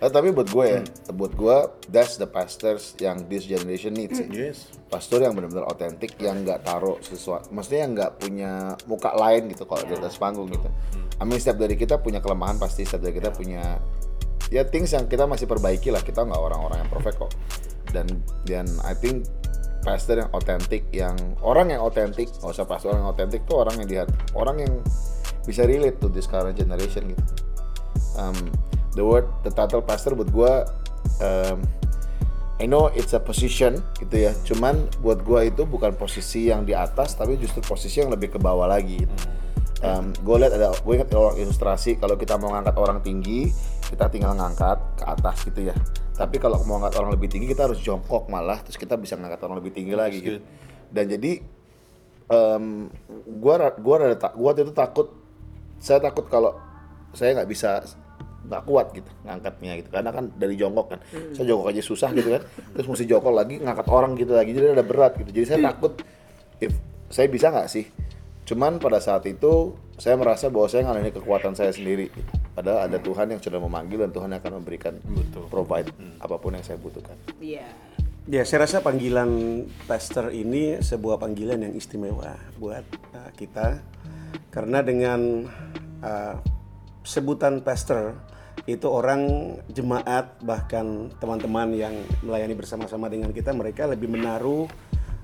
Eh, 0.01 0.11
tapi 0.13 0.33
buat 0.37 0.53
gue 0.53 0.65
ya 0.69 0.81
buat 1.17 1.33
gue 1.33 1.57
that's 1.89 2.21
the 2.21 2.29
pastors 2.29 2.93
yang 3.01 3.25
this 3.33 3.49
generation 3.49 3.97
needs 3.97 4.21
sih. 4.21 4.29
Yes. 4.29 4.69
Pastor 4.93 5.25
yang 5.25 5.33
benar-benar 5.33 5.65
otentik 5.69 6.21
yang 6.21 6.45
nggak 6.45 6.65
taruh 6.69 7.01
sesuatu 7.01 7.49
maksudnya 7.49 7.81
yang 7.89 7.93
nggak 7.97 8.13
punya 8.21 8.53
muka 8.85 9.17
lain 9.17 9.49
gitu 9.49 9.65
kalau 9.65 9.81
di 9.89 9.97
atas 9.97 10.21
panggung 10.21 10.53
gitu. 10.53 10.69
I 11.21 11.25
mean 11.25 11.41
setiap 11.41 11.61
dari 11.61 11.77
kita 11.81 12.01
punya 12.01 12.21
kelemahan 12.21 12.61
pasti 12.61 12.85
setiap 12.85 13.09
dari 13.09 13.17
kita 13.17 13.33
punya 13.33 13.81
ya 14.51 14.67
things 14.67 14.93
yang 14.93 15.09
kita 15.09 15.25
masih 15.25 15.49
perbaiki 15.49 15.89
lah. 15.89 16.05
Kita 16.05 16.25
nggak 16.27 16.41
orang-orang 16.41 16.85
yang 16.85 16.91
perfect 16.93 17.17
kok. 17.17 17.33
Dan 17.95 18.07
dan 18.45 18.67
I 18.85 18.93
think 18.93 19.25
pastor 19.81 20.21
yang 20.21 20.31
otentik 20.37 20.85
yang 20.93 21.17
orang 21.41 21.73
yang 21.73 21.83
otentik 21.83 22.29
nggak 22.41 22.53
usah 22.53 22.69
pastor 22.69 22.97
yang 22.97 23.09
otentik 23.09 23.45
tuh 23.49 23.65
orang 23.65 23.81
yang 23.81 23.89
lihat 23.89 24.09
orang 24.37 24.61
yang 24.61 24.73
bisa 25.49 25.65
relate 25.65 25.97
to 25.99 26.13
this 26.13 26.29
current 26.29 26.55
generation 26.55 27.11
gitu. 27.11 27.25
Um, 28.21 28.37
the 28.93 29.05
word 29.05 29.27
the 29.43 29.53
title 29.53 29.81
pastor 29.81 30.13
buat 30.13 30.29
gue 30.29 30.53
um, 31.25 31.59
I 32.61 32.69
know 32.69 32.93
it's 32.93 33.17
a 33.17 33.23
position 33.23 33.81
gitu 33.97 34.29
ya. 34.29 34.37
Cuman 34.45 34.85
buat 35.01 35.25
gue 35.25 35.49
itu 35.49 35.65
bukan 35.65 35.97
posisi 35.97 36.53
yang 36.53 36.69
di 36.69 36.77
atas 36.77 37.17
tapi 37.17 37.41
justru 37.41 37.65
posisi 37.65 38.05
yang 38.05 38.13
lebih 38.13 38.37
ke 38.37 38.39
bawah 38.39 38.69
lagi 38.69 39.01
gitu. 39.01 39.17
Um, 39.85 40.05
gue 40.13 40.37
lihat 40.41 40.53
ada 40.57 40.73
gue 40.73 40.95
ingat 40.97 41.11
orang 41.17 41.37
ilustrasi 41.41 41.97
kalau 42.01 42.17
kita 42.17 42.37
mau 42.37 42.53
ngangkat 42.53 42.77
orang 42.77 42.99
tinggi 43.01 43.51
kita 43.91 44.07
tinggal 44.07 44.39
ngangkat 44.39 44.79
ke 45.01 45.05
atas 45.05 45.37
gitu 45.51 45.73
ya. 45.73 45.77
Tapi 46.15 46.37
kalau 46.37 46.61
mau 46.69 46.79
ngangkat 46.79 47.01
orang 47.01 47.13
lebih 47.17 47.29
tinggi 47.33 47.51
kita 47.51 47.67
harus 47.67 47.81
jongkok 47.81 48.29
malah 48.29 48.61
terus 48.61 48.77
kita 48.77 48.95
bisa 49.01 49.17
ngangkat 49.17 49.41
orang 49.41 49.57
lebih 49.59 49.73
tinggi 49.73 49.95
lagi 49.97 50.19
gitu. 50.21 50.39
Dan 50.93 51.11
jadi 51.11 51.43
um, 52.31 52.87
ra- 53.41 53.79
gua 53.81 53.95
rada 53.99 54.17
tak 54.21 54.37
gua 54.37 54.53
waktu 54.53 54.69
itu 54.69 54.75
takut 54.77 55.11
saya 55.81 55.99
takut 55.99 56.29
kalau 56.29 56.55
saya 57.17 57.41
nggak 57.41 57.49
bisa 57.51 57.83
nggak 58.41 58.63
kuat 58.69 58.93
gitu 58.95 59.11
ngangkatnya 59.27 59.73
gitu. 59.81 59.89
Karena 59.91 60.11
kan 60.13 60.25
dari 60.37 60.55
jongkok 60.55 60.87
kan. 60.95 61.01
Saya 61.35 61.45
jongkok 61.51 61.73
aja 61.73 61.83
susah 61.83 62.11
gitu 62.15 62.29
kan. 62.37 62.43
Terus 62.77 62.87
mesti 62.87 63.05
jongkok 63.09 63.35
lagi 63.35 63.55
ngangkat 63.59 63.87
orang 63.89 64.13
gitu 64.15 64.33
lagi. 64.37 64.53
Jadi 64.53 64.67
ada 64.77 64.85
berat 64.85 65.19
gitu. 65.19 65.31
Jadi 65.35 65.47
saya 65.49 65.61
takut 65.73 65.99
if 66.61 66.77
saya 67.11 67.27
bisa 67.27 67.51
nggak 67.51 67.67
sih 67.67 67.89
cuman 68.51 68.83
pada 68.83 68.99
saat 68.99 69.23
itu 69.31 69.79
saya 69.95 70.19
merasa 70.19 70.51
bahwa 70.51 70.67
saya 70.67 70.83
ngalamin 70.83 71.15
kekuatan 71.15 71.55
saya 71.55 71.71
sendiri 71.71 72.11
padahal 72.51 72.91
ada 72.91 72.99
Tuhan 72.99 73.31
yang 73.31 73.39
sudah 73.39 73.63
memanggil 73.63 74.03
dan 74.03 74.11
Tuhan 74.11 74.27
yang 74.35 74.43
akan 74.43 74.59
memberikan 74.59 74.99
Betul. 75.07 75.47
provide 75.47 75.95
apa 76.19 76.35
pun 76.35 76.59
yang 76.59 76.67
saya 76.67 76.75
butuhkan 76.83 77.15
Iya. 77.39 77.71
Ya, 78.29 78.43
saya 78.47 78.69
rasa 78.69 78.83
panggilan 78.83 79.31
pastor 79.87 80.35
ini 80.35 80.83
sebuah 80.83 81.23
panggilan 81.23 81.67
yang 81.67 81.75
istimewa 81.79 82.37
buat 82.59 82.85
uh, 83.15 83.31
kita 83.39 83.81
karena 84.51 84.83
dengan 84.83 85.47
uh, 86.03 86.35
sebutan 87.07 87.63
pastor 87.63 88.19
itu 88.69 88.87
orang 88.87 89.57
jemaat 89.73 90.37
bahkan 90.43 91.09
teman-teman 91.23 91.71
yang 91.73 91.95
melayani 92.21 92.55
bersama-sama 92.59 93.09
dengan 93.09 93.33
kita 93.33 93.55
mereka 93.57 93.89
lebih 93.89 94.11
menaruh 94.11 94.69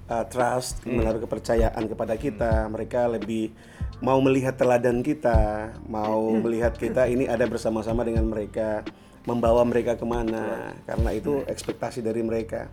uh, 0.08 0.25
trust, 0.26 0.82
menaruh 0.98 1.22
kepercayaan 1.22 1.84
kepada 1.86 2.14
kita. 2.16 2.66
Mereka 2.70 3.10
lebih 3.18 3.50
mau 3.98 4.20
melihat 4.20 4.56
teladan 4.56 5.00
kita, 5.00 5.72
mau 5.88 6.28
melihat 6.36 6.76
kita 6.76 7.08
ini 7.08 7.25
ada 7.25 7.48
bersama-sama 7.48 8.04
dengan 8.04 8.28
mereka, 8.28 8.84
membawa 9.25 9.64
mereka 9.64 9.96
ke 9.96 10.04
mana. 10.04 10.75
Karena 10.84 11.10
itu 11.12 11.42
ekspektasi 11.48 12.04
dari 12.04 12.20
mereka. 12.20 12.68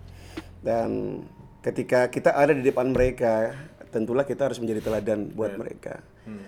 Dan 0.60 1.22
ketika 1.64 2.08
kita 2.08 2.36
ada 2.36 2.52
di 2.52 2.64
depan 2.64 2.92
mereka, 2.92 3.56
tentulah 3.92 4.26
kita 4.26 4.50
harus 4.50 4.58
menjadi 4.58 4.82
teladan 4.84 5.30
buat 5.32 5.54
mereka. 5.56 6.02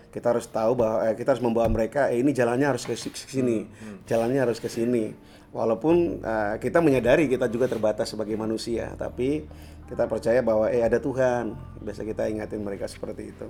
Kita 0.09 0.31
harus 0.31 0.47
tahu 0.47 0.79
bahwa 0.79 1.03
eh, 1.03 1.15
kita 1.19 1.35
harus 1.35 1.43
membawa 1.43 1.67
mereka, 1.67 2.07
eh, 2.07 2.23
ini 2.23 2.31
jalannya 2.31 2.67
harus 2.67 2.87
ke 2.87 2.95
si- 2.95 3.11
ke 3.11 3.19
sini, 3.19 3.67
jalannya 4.07 4.39
harus 4.39 4.63
ke 4.63 4.71
sini. 4.71 5.11
Walaupun 5.51 6.23
eh, 6.23 6.55
kita 6.59 6.79
menyadari 6.79 7.27
kita 7.27 7.47
juga 7.47 7.67
terbatas 7.67 8.11
sebagai 8.11 8.35
manusia, 8.39 8.95
tapi 8.95 9.43
kita 9.85 10.09
percaya 10.09 10.41
bahwa 10.41 10.69
eh 10.69 10.81
ada 10.81 10.97
Tuhan. 10.97 11.53
Biasa 11.81 12.01
kita 12.01 12.25
ingatin 12.29 12.61
mereka 12.65 12.89
seperti 12.89 13.29
itu. 13.33 13.47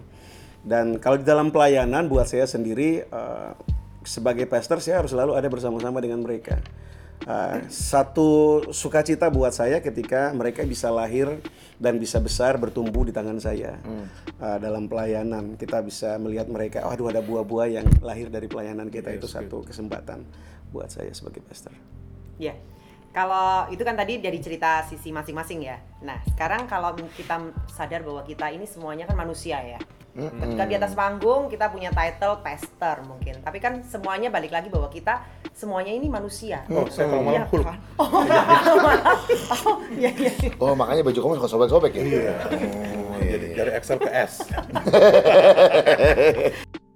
Dan 0.66 0.98
kalau 0.98 1.22
di 1.22 1.26
dalam 1.26 1.54
pelayanan 1.54 2.10
buat 2.10 2.26
saya 2.26 2.50
sendiri 2.50 3.06
eh, 3.06 3.52
sebagai 4.06 4.46
pastor 4.46 4.80
saya 4.80 5.02
harus 5.02 5.12
selalu 5.14 5.38
ada 5.38 5.48
bersama-sama 5.50 6.00
dengan 6.00 6.22
mereka. 6.22 6.62
Uh, 7.26 7.64
satu 7.72 8.62
sukacita 8.76 9.32
buat 9.32 9.50
saya 9.50 9.80
ketika 9.80 10.36
mereka 10.36 10.62
bisa 10.68 10.92
lahir 10.92 11.40
dan 11.80 11.96
bisa 11.96 12.20
besar 12.20 12.60
bertumbuh 12.60 13.08
di 13.08 13.16
tangan 13.16 13.40
saya 13.40 13.80
Uh, 14.36 14.60
dalam 14.60 14.92
pelayanan 14.92 15.56
kita 15.56 15.80
bisa 15.80 16.20
melihat 16.20 16.52
mereka 16.52 16.84
waduh 16.84 17.08
ada 17.08 17.24
buah-buah 17.24 17.68
yang 17.72 17.88
lahir 18.04 18.28
dari 18.28 18.52
pelayanan 18.52 18.92
kita 18.92 19.16
itu 19.16 19.32
satu 19.32 19.64
kesempatan 19.64 20.28
buat 20.76 20.92
saya 20.92 21.16
sebagai 21.16 21.40
pastor 21.40 21.72
Ya, 22.36 22.52
kalau 23.16 23.64
itu 23.72 23.80
kan 23.80 23.96
tadi 23.96 24.20
dari 24.20 24.44
cerita 24.44 24.84
sisi 24.84 25.08
masing-masing 25.08 25.64
ya. 25.64 25.80
Nah, 26.04 26.20
sekarang 26.36 26.68
kalau 26.68 26.92
kita 27.16 27.40
sadar 27.72 28.04
bahwa 28.04 28.28
kita 28.28 28.52
ini 28.52 28.68
semuanya 28.68 29.08
kan 29.08 29.16
manusia 29.16 29.56
ya. 29.64 29.80
Ketika 30.16 30.64
di 30.64 30.76
atas 30.76 30.96
panggung 30.96 31.48
kita 31.48 31.72
punya 31.72 31.92
title 31.92 32.40
pastor 32.40 33.04
mungkin, 33.04 33.36
tapi 33.44 33.60
kan 33.60 33.84
semuanya 33.84 34.32
balik 34.32 34.52
lagi 34.52 34.72
bahwa 34.72 34.88
kita 34.88 35.24
semuanya 35.52 35.92
ini 35.92 36.08
manusia. 36.08 36.64
Oh, 36.72 36.88
saya 36.92 37.08
kalau 37.08 37.24
malam 37.24 37.44
Iya 37.44 37.52
Hulk. 37.52 37.66
kan? 37.68 37.78
Oh, 38.00 38.10
malah. 38.24 39.20
oh, 39.64 39.76
iya 39.96 40.12
iya. 40.16 40.32
oh 40.60 40.76
makanya 40.76 41.04
baju 41.04 41.20
kamu 41.20 41.36
suka 41.40 41.50
sobek-sobek 41.52 41.92
ya 42.00 42.04
Iya. 42.04 42.34
Oh, 42.48 43.16
iya, 43.20 43.32
Jadi 43.36 43.46
iya. 43.48 43.56
dari 43.60 43.72
Excel 43.76 44.00
ke 44.00 44.10
S. 44.12 44.34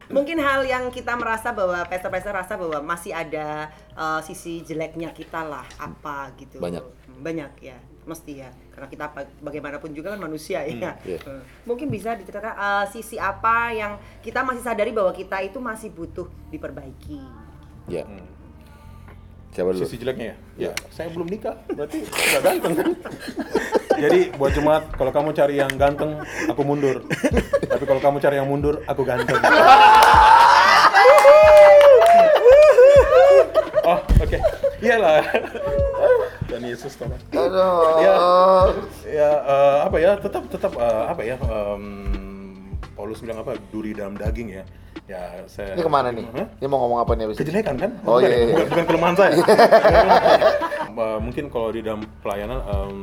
Mungkin 0.09 0.37
hal 0.41 0.65
yang 0.65 0.89
kita 0.89 1.13
merasa 1.13 1.53
bahwa 1.53 1.85
pastor-pastor 1.85 2.33
rasa 2.33 2.57
bahwa 2.57 2.81
masih 2.81 3.13
ada 3.13 3.69
uh, 3.93 4.19
sisi 4.25 4.65
jeleknya 4.65 5.13
kita 5.13 5.45
lah 5.45 5.65
apa 5.77 6.33
gitu. 6.37 6.57
Banyak. 6.57 6.81
Banyak 7.21 7.51
ya, 7.61 7.77
mesti 8.09 8.41
ya. 8.41 8.49
Karena 8.73 8.87
kita 8.89 9.05
bagaimanapun 9.45 9.93
juga 9.93 10.17
kan 10.17 10.21
manusia 10.21 10.65
ya. 10.65 10.97
iya. 11.05 11.19
Hmm. 11.21 11.45
Mungkin 11.69 11.93
bisa 11.93 12.17
diceritakan 12.17 12.53
uh, 12.57 12.85
sisi 12.89 13.21
apa 13.21 13.69
yang 13.69 14.01
kita 14.25 14.41
masih 14.41 14.65
sadari 14.65 14.89
bahwa 14.89 15.13
kita 15.13 15.45
itu 15.45 15.61
masih 15.61 15.93
butuh 15.93 16.25
diperbaiki. 16.49 17.21
ya 17.89 18.05
siapa 19.49 19.69
dulu 19.73 19.85
Sisi 19.85 19.97
jeleknya 19.97 20.25
ya? 20.25 20.35
Ya, 20.69 20.71
saya 20.93 21.09
belum 21.09 21.27
nikah, 21.27 21.55
berarti 21.73 22.05
nggak 22.05 22.41
ganteng 22.43 22.73
kan? 22.77 22.89
Jadi 23.99 24.31
buat 24.39 24.55
jemaat, 24.55 24.83
kalau 24.95 25.11
kamu 25.11 25.35
cari 25.35 25.59
yang 25.59 25.71
ganteng, 25.75 26.23
aku 26.47 26.61
mundur. 26.63 27.03
Tapi 27.67 27.83
kalau 27.83 27.99
kamu 27.99 28.17
cari 28.23 28.39
yang 28.39 28.47
mundur, 28.47 28.79
aku 28.87 29.03
ganteng. 29.03 29.35
oh, 33.83 33.99
oke. 34.23 34.37
Iyalah. 34.79 35.19
Dan 36.47 36.61
Yesus 36.63 36.95
tolong. 36.95 37.19
aduh 37.35 37.99
Ya, 37.99 38.15
ya 39.05 39.29
eh, 39.43 39.77
apa 39.83 39.97
ya? 39.99 40.15
Tetap 40.15 40.47
tetap 40.47 40.71
eh, 40.79 41.03
apa 41.11 41.21
ya? 41.21 41.35
em, 41.35 41.83
Paulus 42.95 43.19
bilang 43.19 43.43
apa? 43.43 43.59
Duri 43.69 43.91
dalam 43.91 44.15
daging 44.15 44.49
ya. 44.55 44.63
Ya, 45.09 45.41
saya 45.49 45.73
ini 45.73 45.81
ke 45.81 45.89
mana 45.89 46.13
nih 46.13 46.21
Hah? 46.37 46.47
ini 46.61 46.67
mau 46.69 46.85
ngomong 46.85 47.01
apa 47.01 47.17
nih 47.17 47.25
abis 47.25 47.41
kejelekan 47.41 47.81
kan? 47.81 47.91
Oh, 48.05 48.21
bukan, 48.21 48.29
iya, 48.29 48.37
ya? 48.37 48.37
iya. 48.37 48.53
bukan, 48.53 48.65
bukan 48.69 48.85
kelemahan 48.85 49.15
saya. 49.17 49.33
Uh, 50.99 51.15
mungkin 51.15 51.47
kalau 51.47 51.71
di 51.71 51.79
dalam 51.79 52.03
pelayanan 52.19 52.59
em, 52.59 52.99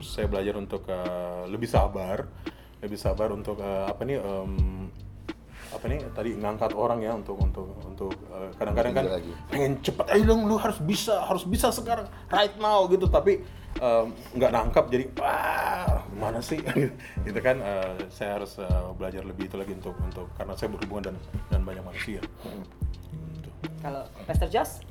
saya 0.00 0.24
belajar 0.24 0.56
untuk 0.56 0.88
uh, 0.88 1.44
lebih 1.52 1.68
sabar, 1.68 2.24
lebih 2.80 2.96
sabar 2.96 3.28
untuk 3.36 3.60
uh, 3.60 3.92
apa 3.92 4.08
nih 4.08 4.16
em, 4.16 4.88
apa 5.68 5.84
nih 5.84 6.00
tadi 6.16 6.30
ngangkat 6.40 6.72
orang 6.72 7.04
ya 7.04 7.12
untuk 7.12 7.36
untuk 7.36 7.76
untuk 7.84 8.16
uh, 8.32 8.48
kadang-kadang 8.56 8.96
kan 8.96 9.04
Tinggi 9.04 9.16
lagi. 9.20 9.32
pengen 9.52 9.72
cepet 9.84 10.06
ayo 10.16 10.22
dong 10.32 10.48
lu 10.48 10.56
harus 10.56 10.80
bisa 10.80 11.28
harus 11.28 11.44
bisa 11.44 11.68
sekarang 11.68 12.08
right 12.32 12.56
now 12.56 12.88
gitu 12.88 13.04
tapi 13.04 13.44
nggak 14.34 14.50
nangkap 14.50 14.90
jadi 14.90 15.04
wah 15.16 16.02
mana 16.16 16.42
sih? 16.42 16.58
Itu 17.28 17.38
kan 17.40 17.62
uh, 17.62 17.94
saya 18.10 18.40
harus 18.42 18.58
uh, 18.58 18.90
belajar 18.98 19.22
lebih 19.24 19.46
itu 19.46 19.56
lagi 19.56 19.72
untuk 19.72 19.94
untuk 20.02 20.26
karena 20.34 20.52
saya 20.58 20.68
berhubungan 20.74 21.12
dan 21.12 21.16
dan 21.48 21.60
banyak 21.64 21.84
manusia. 21.86 22.20
Gitu. 22.20 23.50
Kalau 23.80 24.04
Pastor 24.26 24.48
Josh, 24.50 24.82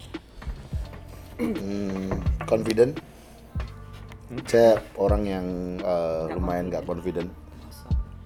Hmm, 1.39 2.19
confident. 2.43 2.99
Saya 4.43 4.83
orang 4.99 5.23
yang 5.23 5.45
uh, 5.79 6.27
lumayan 6.35 6.67
nggak 6.67 6.83
confident. 6.83 7.31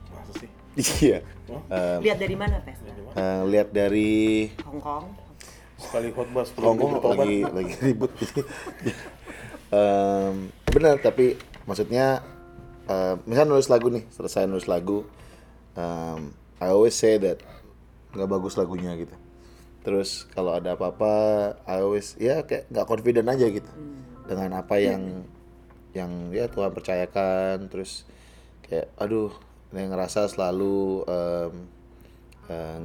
masa 0.10 0.33
sih? 0.41 0.50
Iya. 1.05 1.19
Um, 1.69 2.00
lihat 2.01 2.17
dari 2.17 2.33
mana 2.33 2.57
Pastor? 2.65 2.89
uh, 3.13 3.41
lihat 3.45 3.69
dari 3.69 4.50
Hong 4.65 4.81
Kong. 4.81 5.05
sekali 5.77 6.10
khotbah 6.15 6.48
sebelum 6.48 6.79
Hongkong 6.79 7.19
lagi 7.19 7.39
lagi 7.43 7.74
ribut 7.83 8.10
Em, 9.74 10.53
benar 10.70 11.01
tapi 11.01 11.34
maksudnya 11.65 12.22
eh, 12.86 13.18
misalnya 13.25 13.58
nulis 13.58 13.74
lagu 13.74 13.89
nih 13.89 14.06
selesai 14.13 14.46
nulis 14.46 14.70
lagu 14.70 15.01
em, 15.74 16.30
I 16.62 16.70
always 16.70 16.94
say 16.94 17.18
that 17.18 17.42
nggak 18.13 18.30
bagus 18.30 18.53
lagunya 18.53 18.94
gitu. 18.94 19.18
Terus 19.82 20.30
kalau 20.30 20.53
ada 20.53 20.77
apa-apa 20.77 21.13
I 21.65 21.82
always 21.82 22.13
ya 22.22 22.46
kayak 22.46 22.70
nggak 22.70 22.86
confident 22.86 23.27
aja 23.34 23.50
gitu. 23.50 23.72
Dengan 24.30 24.62
apa 24.62 24.77
yang 24.77 25.25
yang 25.98 26.30
ya 26.30 26.46
Tuhan 26.53 26.70
percayakan 26.70 27.65
terus 27.74 28.06
kayak 28.70 28.94
aduh 29.01 29.34
yang 29.74 29.89
ngerasa 29.89 30.30
selalu 30.30 31.01
eh, 31.10 31.50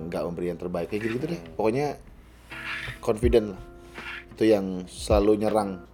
nggak 0.09 0.23
memberi 0.25 0.57
yang 0.57 0.57
terbaik 0.57 0.89
kayak 0.89 1.05
gitu, 1.05 1.21
gitu 1.21 1.27
deh. 1.37 1.43
Pokoknya 1.53 2.01
confident 3.05 3.53
lah. 3.53 3.63
Itu 4.33 4.49
yang 4.49 4.89
selalu 4.89 5.45
nyerang 5.45 5.85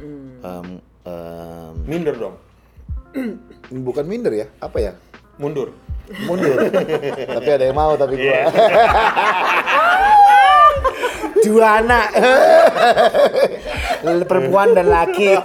Em, 0.00 0.66
em, 1.06 1.72
minder 1.86 2.14
dong 2.18 2.36
bukan 3.86 4.04
minder 4.04 4.32
ya 4.34 4.46
apa 4.58 4.78
ya 4.82 4.92
mundur 5.38 5.70
mundur 6.26 6.58
tapi 7.38 7.48
ada 7.50 7.64
yang 7.64 7.78
mau 7.78 7.94
tapi 7.94 8.18
gua 8.18 8.40
dua 11.44 11.68
anak 11.84 12.08
perempuan 14.30 14.72
dan 14.72 14.88
laki 14.88 15.36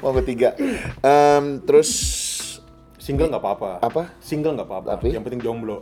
Monggo 0.00 0.24
tiga. 0.24 0.56
Em, 1.04 1.60
terus 1.68 1.90
Single 2.96 3.28
nggak 3.28 3.42
apa-apa. 3.44 3.84
Apa? 3.84 4.02
Single 4.20 4.56
nggak 4.56 4.68
apa-apa. 4.68 4.96
Tapi? 4.96 5.12
Yang 5.12 5.24
penting 5.28 5.42
jomblo. 5.44 5.76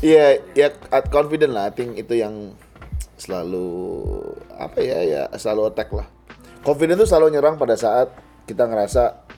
Iya, 0.00 0.40
ya 0.56 0.72
at- 0.88 1.12
confident 1.12 1.52
lah. 1.52 1.68
I 1.68 1.72
think 1.76 1.96
itu 2.00 2.16
yang 2.16 2.56
selalu 3.20 3.68
apa 4.56 4.80
ya 4.80 4.98
ya 5.04 5.22
selalu 5.36 5.68
attack 5.68 5.92
lah. 5.92 6.08
Confident 6.64 6.96
itu 7.00 7.06
selalu 7.08 7.36
nyerang 7.36 7.60
pada 7.60 7.76
saat 7.76 8.08
kita 8.48 8.64
ngerasa 8.64 9.28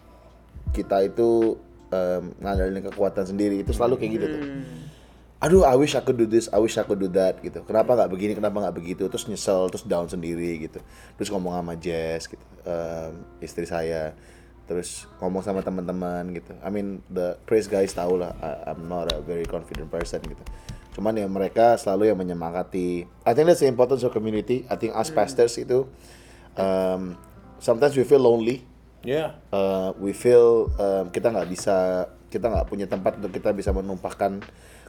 kita 0.70 1.02
itu 1.02 1.58
em, 1.90 2.30
ngandalin 2.38 2.82
kekuatan 2.90 3.26
sendiri. 3.26 3.58
Itu 3.66 3.74
selalu 3.74 3.98
kayak 3.98 4.12
gitu 4.14 4.26
tuh. 4.30 4.42
Aduh, 5.42 5.66
I 5.66 5.74
wish 5.74 5.98
I 5.98 6.02
could 6.06 6.22
do 6.22 6.30
this, 6.30 6.46
I 6.54 6.62
wish 6.62 6.78
I 6.78 6.86
could 6.86 7.02
do 7.02 7.10
that 7.18 7.42
gitu. 7.42 7.66
Kenapa 7.66 7.98
nggak 7.98 8.10
begini, 8.14 8.32
kenapa 8.38 8.62
nggak 8.62 8.78
begitu? 8.78 9.10
Terus 9.10 9.26
nyesel, 9.26 9.66
terus 9.74 9.82
down 9.82 10.06
sendiri 10.06 10.62
gitu. 10.62 10.78
Terus 11.18 11.28
ngomong 11.34 11.58
sama 11.58 11.74
Jess 11.74 12.30
gitu, 12.30 12.44
em, 12.62 13.26
istri 13.42 13.66
saya. 13.66 14.14
Terus 14.64 15.10
ngomong 15.18 15.42
sama 15.42 15.60
teman-teman 15.60 16.30
gitu. 16.32 16.54
I 16.62 16.68
mean 16.70 17.02
the 17.08 17.36
praise 17.44 17.66
guys 17.66 17.92
tahu 17.92 18.20
lah, 18.22 18.32
I- 18.38 18.72
I'm 18.72 18.86
not 18.86 19.10
a 19.10 19.18
very 19.20 19.44
confident 19.44 19.90
person 19.90 20.22
gitu. 20.22 20.42
Cuman 20.92 21.16
ya 21.16 21.24
mereka 21.24 21.74
selalu 21.76 22.12
yang 22.12 22.18
menyemangati. 22.20 23.08
I 23.24 23.32
think 23.32 23.48
that's 23.48 23.64
the 23.64 23.68
importance 23.68 24.04
of 24.04 24.12
community. 24.12 24.64
I 24.68 24.76
think 24.76 24.92
us 24.92 25.08
pastors 25.08 25.56
itu 25.56 25.88
um, 26.56 27.16
sometimes 27.58 27.96
we 27.96 28.04
feel 28.04 28.20
lonely 28.20 28.64
Ya. 29.02 29.34
uh, 29.50 29.90
we 29.98 30.14
feel 30.14 30.70
um, 30.78 31.10
kita 31.10 31.34
nggak 31.34 31.50
bisa 31.50 32.06
kita 32.30 32.46
nggak 32.46 32.70
punya 32.70 32.86
tempat 32.86 33.18
untuk 33.18 33.34
kita 33.34 33.50
bisa 33.50 33.74
menumpahkan 33.74 34.40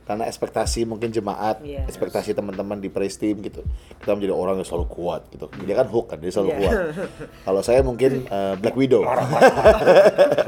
karena 0.04 0.28
ekspektasi 0.28 0.84
mungkin 0.84 1.10
jemaat 1.10 1.64
Yes. 1.64 1.88
ekspektasi 1.88 2.36
teman-teman 2.36 2.78
di 2.78 2.88
praise 2.88 3.16
team 3.16 3.40
gitu 3.40 3.64
kita 3.98 4.12
menjadi 4.12 4.36
orang 4.36 4.60
yang 4.60 4.68
selalu 4.68 4.88
kuat 4.88 5.22
gitu. 5.32 5.48
Dia 5.64 5.80
kan 5.80 5.88
hook 5.88 6.12
kan 6.12 6.20
dia 6.20 6.28
selalu 6.28 6.50
Yeah. 6.50 6.60
kuat. 6.60 6.76
Kalau 7.48 7.62
saya 7.62 7.80
mungkin 7.82 8.28
uh, 8.28 8.56
Black 8.62 8.76
Widow. 8.76 9.02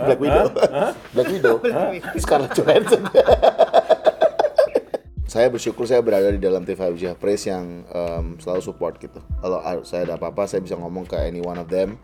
Black 0.06 0.20
Widow. 0.20 0.46
Black 1.16 1.30
Widow. 1.36 1.56
Scarlett 2.20 2.52
Johansson. 2.54 3.04
Saya 5.26 5.52
bersyukur 5.52 5.84
saya 5.84 6.00
berada 6.00 6.30
di 6.30 6.40
dalam 6.40 6.64
T5J 6.64 7.18
Praise 7.18 7.50
yang 7.50 7.84
um, 7.90 8.38
selalu 8.38 8.62
support 8.62 8.96
gitu. 9.00 9.20
Kalau 9.42 9.60
saya 9.84 10.06
ada 10.06 10.16
apa-apa 10.16 10.46
saya 10.46 10.64
bisa 10.64 10.78
ngomong 10.78 11.04
ke 11.04 11.18
any 11.18 11.40
one 11.40 11.58
of 11.58 11.68
them. 11.68 12.00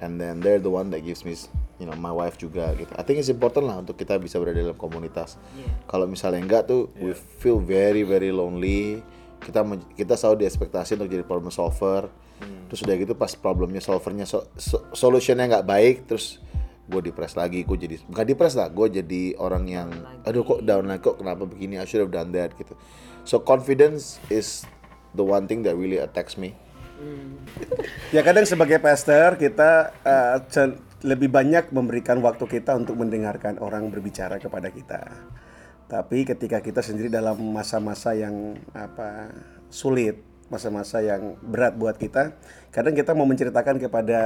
And 0.00 0.16
then 0.16 0.40
they're 0.40 0.58
the 0.58 0.72
one 0.72 0.90
that 0.90 1.04
gives 1.04 1.22
me 1.22 1.36
you 1.82 1.90
know 1.90 1.98
my 1.98 2.14
wife 2.14 2.38
juga 2.38 2.70
gitu. 2.78 2.94
I 2.94 3.02
think 3.02 3.18
it's 3.18 3.26
important 3.26 3.66
lah 3.66 3.82
untuk 3.82 3.98
kita 3.98 4.14
bisa 4.22 4.38
berada 4.38 4.62
dalam 4.62 4.78
komunitas. 4.78 5.34
Kalau 5.90 6.06
misalnya 6.06 6.38
enggak 6.38 6.70
tuh 6.70 6.94
we 6.94 7.10
feel 7.12 7.58
very 7.58 8.06
very 8.06 8.30
lonely. 8.30 9.02
Kita 9.42 9.66
kita 9.98 10.14
selalu 10.14 10.46
diekspektasi 10.46 10.94
untuk 10.94 11.10
jadi 11.10 11.26
problem 11.26 11.50
solver. 11.50 12.06
Terus 12.70 12.80
udah 12.86 12.94
gitu 12.94 13.14
pas 13.18 13.34
problemnya 13.34 13.82
solvernya 13.82 14.22
so, 14.24 14.46
so- 14.54 14.86
solutionnya 14.94 15.50
nggak 15.50 15.66
baik 15.66 15.96
terus 16.06 16.38
gue 16.82 16.98
depres 16.98 17.38
lagi 17.38 17.62
gue 17.62 17.78
jadi 17.78 17.94
bukan 18.10 18.24
depres 18.26 18.58
lah 18.58 18.66
gue 18.66 18.86
jadi 19.00 19.38
orang 19.38 19.64
yang 19.70 19.88
aduh 20.26 20.42
kok 20.42 20.66
down 20.66 20.90
lagi 20.90 21.06
kok 21.06 21.16
kenapa 21.22 21.46
begini 21.46 21.78
I 21.78 21.86
should 21.86 22.02
have 22.02 22.10
done 22.10 22.34
that 22.34 22.52
gitu 22.58 22.74
so 23.22 23.38
confidence 23.38 24.18
is 24.26 24.66
the 25.14 25.22
one 25.22 25.46
thing 25.46 25.62
that 25.62 25.78
really 25.78 26.02
attacks 26.02 26.34
me 26.34 26.58
Ya 28.14 28.20
kadang 28.22 28.46
sebagai 28.46 28.78
pastor 28.78 29.34
kita 29.40 29.90
cen- 30.52 30.78
lebih 31.02 31.28
banyak 31.30 31.74
memberikan 31.74 32.22
waktu 32.22 32.46
kita 32.46 32.78
untuk 32.78 32.94
mendengarkan 32.98 33.58
orang 33.58 33.90
berbicara 33.90 34.38
kepada 34.38 34.70
kita. 34.70 35.02
Tapi 35.90 36.24
ketika 36.24 36.62
kita 36.62 36.80
sendiri 36.80 37.12
dalam 37.12 37.36
masa-masa 37.52 38.14
yang 38.16 38.56
apa 38.72 39.28
sulit, 39.68 40.22
masa-masa 40.48 41.02
yang 41.02 41.36
berat 41.42 41.76
buat 41.76 41.98
kita, 41.98 42.32
kadang 42.72 42.94
kita 42.96 43.12
mau 43.12 43.26
menceritakan 43.28 43.82
kepada 43.82 44.20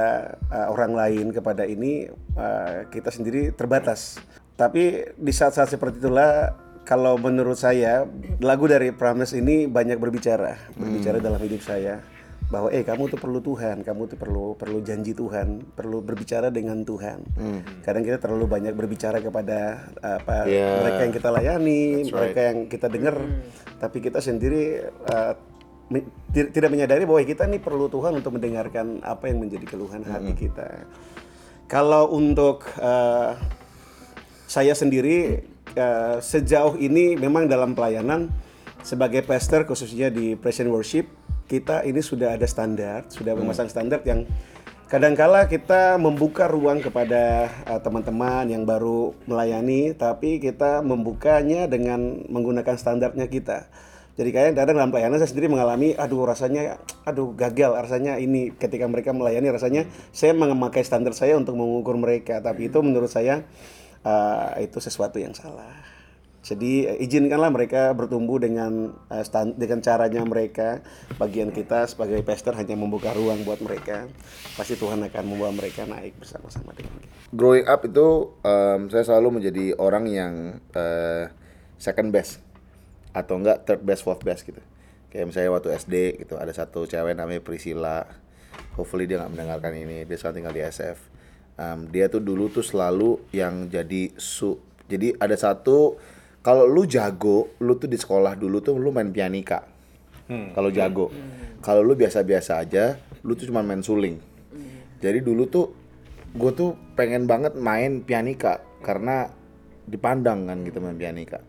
eh, 0.47 0.67
orang 0.69 0.93
lain 0.95 1.25
kepada 1.33 1.65
ini 1.67 2.07
eh, 2.37 2.77
kita 2.93 3.09
sendiri 3.11 3.51
terbatas. 3.51 4.21
Tapi 4.55 5.13
di 5.17 5.33
saat-saat 5.33 5.75
seperti 5.75 6.01
itulah 6.01 6.55
kalau 6.87 7.19
menurut 7.19 7.59
saya 7.59 8.07
lagu 8.39 8.63
dari 8.69 8.95
Promise 8.95 9.35
ini 9.35 9.67
banyak 9.67 9.99
berbicara, 9.99 10.55
berbicara 10.77 11.19
dalam 11.19 11.41
hidup 11.43 11.61
saya 11.61 12.16
bahwa 12.47 12.71
eh 12.71 12.79
kamu 12.79 13.11
tuh 13.11 13.19
perlu 13.19 13.43
Tuhan, 13.43 13.83
kamu 13.83 14.07
tuh 14.07 14.17
perlu 14.19 14.55
perlu 14.55 14.79
janji 14.79 15.11
Tuhan, 15.11 15.67
perlu 15.75 15.99
berbicara 15.99 16.47
dengan 16.47 16.79
Tuhan. 16.87 17.27
Kadang 17.83 18.03
kita 18.07 18.23
terlalu 18.23 18.45
banyak 18.47 18.71
berbicara 18.71 19.19
kepada 19.19 19.91
apa 19.99 20.47
Yeah. 20.47 20.79
mereka 20.79 21.01
yang 21.03 21.13
kita 21.13 21.29
layani, 21.33 21.83
That's 21.83 22.13
mereka 22.15 22.39
yang 22.39 22.57
kita 22.71 22.87
dengar, 22.87 23.15
tapi 23.83 23.97
kita 23.99 24.23
sendiri 24.23 24.79
uh, 25.11 25.33
tidak 26.31 26.69
menyadari 26.71 27.03
bahwa 27.03 27.19
kita 27.23 27.43
nih 27.51 27.59
perlu 27.59 27.91
Tuhan 27.91 28.15
untuk 28.15 28.39
mendengarkan 28.39 29.03
apa 29.03 29.27
yang 29.27 29.43
menjadi 29.43 29.67
keluhan 29.67 30.07
hati 30.07 30.31
kita. 30.35 30.87
Kalau 31.67 32.15
untuk 32.15 32.63
uh, 32.79 33.35
saya 34.47 34.71
sendiri 34.71 35.43
uh, 35.75 36.23
sejauh 36.23 36.79
ini 36.79 37.19
memang 37.19 37.51
dalam 37.51 37.75
pelayanan 37.75 38.31
sebagai 38.87 39.19
pastor 39.27 39.67
khususnya 39.67 40.07
di 40.07 40.39
present 40.39 40.71
worship 40.71 41.16
kita 41.47 41.87
ini 41.87 42.03
sudah 42.03 42.35
ada 42.35 42.45
standar, 42.45 43.07
sudah 43.07 43.33
memasang 43.33 43.71
standar 43.71 44.03
yang 44.03 44.27
kadangkala 44.87 45.47
kita 45.51 45.99
membuka 45.99 46.47
ruang 46.47 46.79
kepada 46.79 47.51
uh, 47.67 47.79
teman-teman 47.83 48.47
yang 48.47 48.63
baru 48.63 49.11
melayani 49.27 49.91
tapi 49.95 50.39
kita 50.39 50.79
membukanya 50.79 51.67
dengan 51.67 52.23
menggunakan 52.27 52.75
standarnya 52.75 53.27
kita. 53.27 53.67
Jadi 54.17 54.33
kayak 54.33 54.57
kadang 54.57 54.81
dalam 54.81 54.89
pelayanan 54.89 55.21
saya 55.21 55.29
sendiri 55.29 55.45
mengalami, 55.45 55.93
aduh 55.93 56.25
rasanya, 56.25 56.81
aduh 57.05 57.37
gagal, 57.37 57.77
rasanya 57.77 58.17
ini 58.17 58.49
ketika 58.49 58.89
mereka 58.89 59.13
melayani 59.13 59.53
rasanya 59.53 59.85
saya 60.09 60.33
memakai 60.33 60.81
standar 60.81 61.13
saya 61.13 61.37
untuk 61.37 61.53
mengukur 61.53 61.93
mereka, 62.01 62.41
tapi 62.41 62.65
itu 62.65 62.81
menurut 62.81 63.13
saya 63.13 63.45
uh, 64.01 64.57
itu 64.57 64.81
sesuatu 64.81 65.21
yang 65.21 65.37
salah. 65.37 65.96
Jadi 66.47 66.87
eh, 66.87 67.03
izinkanlah 67.03 67.51
mereka 67.51 67.91
bertumbuh 67.91 68.39
dengan 68.39 68.95
eh, 69.11 69.23
stan- 69.27 69.59
dengan 69.59 69.83
caranya 69.83 70.23
mereka. 70.23 70.79
Bagian 71.19 71.51
kita 71.51 71.83
sebagai 71.91 72.23
pastor 72.23 72.55
hanya 72.55 72.79
membuka 72.79 73.11
ruang 73.11 73.43
buat 73.43 73.59
mereka. 73.59 74.07
Pasti 74.55 74.79
Tuhan 74.79 75.03
akan 75.03 75.23
membawa 75.27 75.51
mereka 75.51 75.83
naik 75.83 76.15
bersama-sama 76.15 76.71
dengan 76.71 76.95
kita. 77.03 77.11
growing 77.27 77.67
up 77.67 77.83
itu 77.83 78.31
um, 78.39 78.87
saya 78.87 79.03
selalu 79.03 79.43
menjadi 79.43 79.75
orang 79.75 80.07
yang 80.07 80.33
uh, 80.71 81.27
second 81.75 82.15
best 82.15 82.39
atau 83.11 83.35
enggak 83.35 83.67
third 83.67 83.83
best 83.83 84.07
fourth 84.07 84.23
best 84.23 84.47
gitu 84.47 84.63
kayak 85.11 85.27
misalnya 85.27 85.51
waktu 85.51 85.75
SD 85.75 86.23
gitu 86.23 86.39
ada 86.39 86.55
satu 86.55 86.87
cewek 86.87 87.19
namanya 87.19 87.43
Priscilla 87.43 88.07
hopefully 88.79 89.03
dia 89.03 89.19
nggak 89.19 89.35
mendengarkan 89.35 89.75
ini 89.75 90.07
dia 90.07 90.15
sekarang 90.15 90.39
tinggal 90.39 90.55
di 90.55 90.63
SF 90.63 91.19
Um, 91.57 91.89
dia 91.89 92.05
tuh 92.05 92.21
dulu 92.21 92.53
tuh 92.53 92.61
selalu 92.61 93.17
yang 93.33 93.65
jadi 93.65 94.13
su 94.13 94.61
jadi 94.85 95.17
ada 95.17 95.33
satu 95.33 95.97
kalau 96.41 96.63
lu 96.69 96.87
jago 96.87 97.51
lu 97.59 97.75
tuh 97.75 97.89
di 97.91 97.97
sekolah 97.99 98.37
dulu 98.39 98.63
tuh 98.63 98.79
lu 98.79 98.89
main 98.93 99.09
pianika. 99.11 99.63
Kalau 100.27 100.69
jago. 100.71 101.07
Kalau 101.63 101.81
lu 101.83 101.95
biasa-biasa 101.95 102.59
aja 102.63 102.99
lu 103.23 103.35
tuh 103.35 103.47
cuma 103.49 103.63
main 103.63 103.83
suling. 103.83 104.19
Jadi 104.99 105.19
dulu 105.23 105.47
tuh 105.47 105.65
gue 106.35 106.51
tuh 106.53 106.75
pengen 106.95 107.27
banget 107.27 107.55
main 107.55 108.03
pianika. 108.03 108.63
Karena 108.83 109.27
dipandang 109.87 110.47
kan 110.47 110.57
gitu 110.63 110.79
main 110.83 110.99
pianika. 110.99 111.39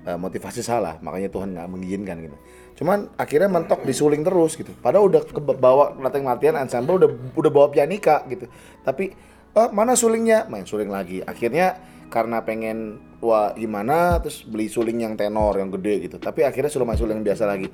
Eh, 0.00 0.16
motivasi 0.16 0.64
salah 0.64 0.96
makanya 1.04 1.28
Tuhan 1.28 1.52
nggak 1.52 1.68
mengizinkan 1.68 2.16
gitu. 2.24 2.36
Cuman 2.80 3.12
akhirnya 3.20 3.52
mentok 3.52 3.84
di 3.84 3.92
suling 3.92 4.24
terus 4.24 4.56
gitu. 4.56 4.72
Padahal 4.80 5.12
udah 5.12 5.20
ke 5.28 5.40
bawa 5.42 5.92
latihan 6.00 6.24
latihan 6.32 6.56
ensemble 6.56 6.96
udah 6.96 7.10
udah 7.36 7.50
bawa 7.52 7.68
pianika 7.68 8.24
gitu. 8.32 8.48
Tapi 8.80 9.12
eh, 9.56 9.68
mana 9.70 9.98
sulingnya? 9.98 10.46
Main 10.46 10.66
suling 10.66 10.90
lagi. 10.90 11.24
Akhirnya 11.24 11.78
karena 12.10 12.42
pengen 12.42 12.98
wah 13.22 13.54
gimana? 13.54 14.18
Terus 14.22 14.46
beli 14.46 14.70
suling 14.70 15.00
yang 15.02 15.14
tenor 15.14 15.58
yang 15.58 15.70
gede 15.70 16.10
gitu. 16.10 16.16
Tapi 16.20 16.46
akhirnya 16.46 16.70
suruh 16.70 16.86
main 16.86 16.98
suling 16.98 17.22
yang 17.22 17.26
biasa 17.26 17.44
lagi. 17.46 17.68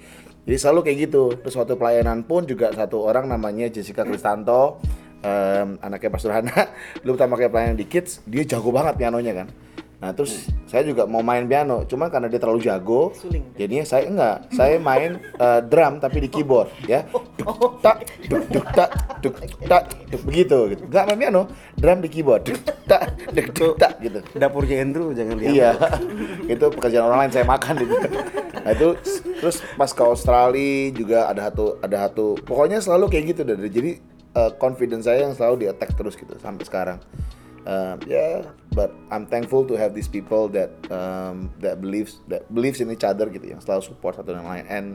Jadi 0.47 0.57
selalu 0.57 0.81
kayak 0.87 0.99
gitu. 1.11 1.25
Terus 1.43 1.55
waktu 1.59 1.75
pelayanan 1.75 2.23
pun 2.25 2.47
juga 2.47 2.71
satu 2.73 3.03
orang 3.03 3.27
namanya 3.27 3.67
Jessica 3.69 4.07
Kristanto 4.07 4.79
em, 5.27 5.69
anaknya 5.81 6.11
Pastor 6.13 6.33
Hana 6.35 6.71
dulu 7.01 7.13
pertama 7.19 7.35
kali 7.39 7.51
pelayanan 7.51 7.79
di 7.79 7.87
Kids 7.87 8.23
dia 8.27 8.47
jago 8.47 8.71
banget 8.71 8.95
pianonya 8.99 9.33
kan 9.45 9.49
nah 9.97 10.13
terus 10.13 10.53
saya 10.69 10.85
juga 10.85 11.09
mau 11.09 11.25
main 11.25 11.49
piano 11.49 11.89
cuman 11.89 12.13
karena 12.13 12.29
dia 12.29 12.37
terlalu 12.37 12.61
jago 12.69 13.17
Suling. 13.17 13.57
jadinya 13.57 13.85
saya 13.89 14.05
enggak 14.07 14.37
saya 14.53 14.77
main 14.77 15.17
eh, 15.21 15.61
drum 15.65 15.99
tapi 15.99 16.21
di 16.21 16.29
keyboard 16.29 16.69
ya 16.85 17.09
duk 17.41 17.81
tak 17.81 18.05
duk 18.29 18.45
duk 18.53 18.67
tak 18.77 18.91
duk 19.25 19.35
tak 19.65 19.83
duk 20.13 20.23
begitu 20.29 20.59
gitu 20.77 20.83
enggak 20.85 21.05
main 21.09 21.19
piano 21.19 21.43
drum 21.81 21.99
di 22.05 22.09
keyboard 22.13 22.45
duk 22.45 22.61
tak 22.85 23.03
duk 23.33 23.49
duk 23.57 23.75
tak 23.81 23.97
gitu 24.05 24.21
Dapurnya 24.37 24.85
Andrew 24.85 25.11
jangan 25.17 25.41
diambil. 25.41 25.57
Iya, 25.57 25.71
itu 26.55 26.65
pekerjaan 26.71 27.05
orang 27.09 27.19
lain 27.27 27.33
saya 27.33 27.47
makan 27.49 27.75
itu. 27.83 27.95
Nah 28.53 28.71
itu 28.75 28.89
terus 29.41 29.57
pas 29.79 29.91
ke 29.91 30.03
Australia 30.03 30.93
juga 30.93 31.19
ada 31.31 31.51
satu 31.51 31.79
ada 31.81 31.97
satu 32.09 32.37
pokoknya 32.43 32.83
selalu 32.83 33.11
kayak 33.11 33.25
gitu 33.37 33.43
dari 33.47 33.69
jadi 33.71 33.93
eh, 34.37 34.51
confidence 34.61 35.09
saya 35.09 35.27
yang 35.27 35.35
selalu 35.35 35.65
di 35.65 35.67
attack 35.71 35.95
terus 35.97 36.15
gitu 36.15 36.35
sampai 36.39 36.65
sekarang. 36.67 36.99
Um, 37.67 37.99
yeah, 38.07 38.47
but 38.79 38.95
I'm 39.11 39.27
thankful 39.27 39.67
to 39.67 39.75
have 39.75 39.91
these 39.91 40.07
people 40.07 40.47
that 40.55 40.71
um, 40.95 41.51
that 41.59 41.83
believes 41.83 42.23
that 42.31 42.47
believes 42.55 42.79
in 42.79 42.95
each 42.95 43.03
other 43.03 43.27
gitu 43.27 43.43
yang 43.51 43.59
selalu 43.59 43.91
support 43.91 44.15
satu 44.15 44.39
dan 44.39 44.47
lain 44.47 44.65
and 44.71 44.89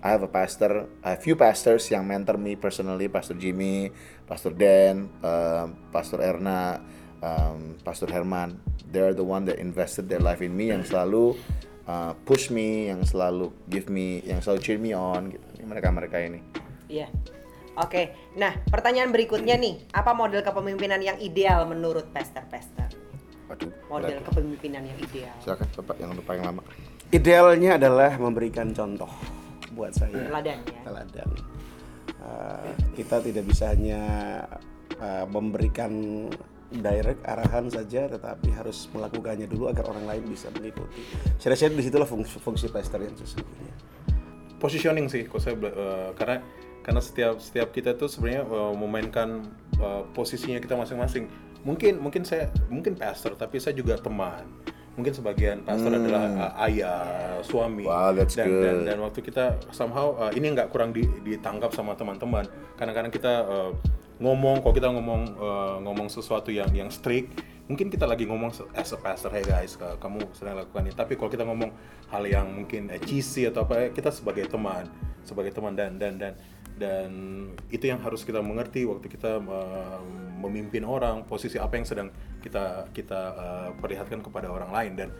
I 0.00 0.08
have 0.16 0.24
a 0.24 0.32
pastor, 0.32 0.88
a 1.04 1.16
few 1.16 1.36
pastors 1.36 1.84
yang 1.92 2.08
mentor 2.08 2.40
me 2.40 2.56
personally, 2.56 3.12
Pastor 3.12 3.36
Jimmy, 3.36 3.92
Pastor 4.24 4.48
Dan, 4.48 5.12
um, 5.20 5.76
Pastor 5.92 6.24
Erna, 6.24 6.80
um, 7.20 7.76
Pastor 7.84 8.08
Herman. 8.08 8.56
They're 8.88 9.12
the 9.12 9.24
one 9.24 9.44
that 9.44 9.60
invested 9.60 10.08
their 10.08 10.24
life 10.24 10.40
in 10.40 10.56
me 10.56 10.72
yang 10.72 10.88
selalu 10.88 11.36
uh, 11.84 12.16
push 12.24 12.48
me, 12.48 12.88
yang 12.88 13.04
selalu 13.04 13.52
give 13.68 13.92
me, 13.92 14.24
yang 14.24 14.40
selalu 14.40 14.58
cheer 14.64 14.80
me 14.80 14.96
on. 14.96 15.36
Gitu. 15.36 15.68
Mereka-mereka 15.68 16.16
ini. 16.16 16.40
Iya. 16.88 17.12
Oke. 17.80 18.02
Nah, 18.36 18.52
pertanyaan 18.68 19.08
berikutnya 19.08 19.56
nih, 19.56 19.88
apa 19.96 20.12
model 20.12 20.44
kepemimpinan 20.44 21.00
yang 21.00 21.16
ideal 21.16 21.64
menurut 21.64 22.12
pester-pester? 22.12 22.92
Waduh. 23.48 23.72
Model 23.88 24.20
berat. 24.20 24.26
kepemimpinan 24.30 24.82
yang 24.84 24.98
ideal. 25.00 25.34
Silakan 25.42 25.68
Bapak 25.80 25.96
yang 25.98 26.10
paling 26.22 26.44
lama. 26.44 26.62
Idealnya 27.10 27.80
adalah 27.80 28.14
memberikan 28.20 28.70
contoh 28.70 29.10
buat 29.74 29.90
saya. 29.90 30.30
Teladan 30.30 30.58
ya. 30.62 30.80
Teladan. 30.86 31.28
Uh, 32.20 32.68
kita 32.94 33.16
tidak 33.24 33.44
bisa 33.48 33.72
hanya 33.72 34.02
uh, 35.00 35.26
memberikan 35.26 35.90
direct 36.70 37.26
arahan 37.26 37.66
saja, 37.66 38.06
tetapi 38.06 38.54
harus 38.54 38.86
melakukannya 38.94 39.50
dulu 39.50 39.66
agar 39.66 39.90
orang 39.90 40.06
lain 40.06 40.24
bisa 40.30 40.46
mengikuti. 40.54 41.02
Saya 41.42 41.58
rasa 41.58 41.66
di 41.66 41.82
situlah 41.82 42.06
fungsi, 42.06 42.38
fungsi 42.38 42.70
pastor 42.70 43.02
yang 43.02 43.16
sesungguhnya. 43.18 43.74
positioning 44.60 45.08
sih 45.08 45.24
kok 45.24 45.40
saya 45.40 45.56
eh, 45.56 46.12
karena 46.20 46.36
karena 46.80 47.00
setiap 47.00 47.36
setiap 47.38 47.68
kita 47.70 47.94
tuh 47.94 48.08
sebenarnya 48.08 48.42
eh, 48.48 48.74
memainkan 48.76 49.28
eh, 49.76 50.02
posisinya 50.16 50.60
kita 50.60 50.76
masing-masing. 50.76 51.28
Mungkin 51.60 52.00
mungkin 52.00 52.24
saya 52.24 52.48
mungkin 52.72 52.96
pastor 52.96 53.36
tapi 53.36 53.60
saya 53.60 53.76
juga 53.76 54.00
teman. 54.00 54.48
Mungkin 54.98 55.16
sebagian 55.16 55.62
pastor 55.64 55.92
adalah 55.96 56.24
eh, 56.28 56.64
ayah 56.72 57.00
suami. 57.44 57.84
Wow, 57.84 58.16
that's 58.16 58.36
dan, 58.36 58.48
dan 58.48 58.58
good. 58.58 58.86
dan 58.88 58.96
waktu 59.04 59.20
kita 59.24 59.44
somehow 59.70 60.16
eh, 60.28 60.40
ini 60.40 60.56
nggak 60.56 60.72
kurang 60.72 60.96
di- 60.96 61.08
ditangkap 61.24 61.72
sama 61.76 61.92
teman-teman. 61.96 62.48
Kadang-kadang 62.80 63.12
kita 63.12 63.32
eh, 63.44 63.70
ngomong 64.20 64.60
kalau 64.60 64.74
kita 64.76 64.88
ngomong 64.88 65.22
eh, 65.36 65.76
ngomong 65.84 66.08
sesuatu 66.08 66.48
yang 66.52 66.68
yang 66.72 66.88
strict 66.92 67.40
mungkin 67.70 67.86
kita 67.86 68.02
lagi 68.02 68.26
ngomong 68.26 68.50
as 68.74 68.90
a 68.90 68.98
pastor 68.98 69.30
hey 69.30 69.46
guys 69.46 69.78
ka- 69.78 69.94
kamu 70.02 70.26
sedang 70.34 70.58
lakukan 70.58 70.90
ini. 70.90 70.92
Tapi 70.96 71.14
kalau 71.14 71.30
kita 71.30 71.44
ngomong 71.46 71.70
hal 72.10 72.24
yang 72.26 72.50
mungkin 72.50 72.90
cheesy 73.06 73.46
atau 73.46 73.62
apa 73.62 73.94
kita 73.94 74.10
sebagai 74.10 74.48
teman 74.50 74.90
sebagai 75.22 75.54
teman. 75.54 75.78
Dan 75.78 75.96
dan 76.00 76.18
dan 76.18 76.34
dan 76.80 77.10
itu 77.68 77.84
yang 77.92 78.00
harus 78.00 78.24
kita 78.24 78.40
mengerti 78.40 78.88
waktu 78.88 79.06
kita 79.12 79.36
eh, 79.36 80.00
memimpin 80.40 80.80
orang 80.88 81.28
posisi 81.28 81.60
apa 81.60 81.76
yang 81.76 81.84
sedang 81.84 82.08
kita 82.40 82.88
kita 82.96 83.20
eh, 83.36 83.68
perlihatkan 83.76 84.24
kepada 84.24 84.48
orang 84.48 84.72
lain. 84.72 84.92
Dan 84.96 85.10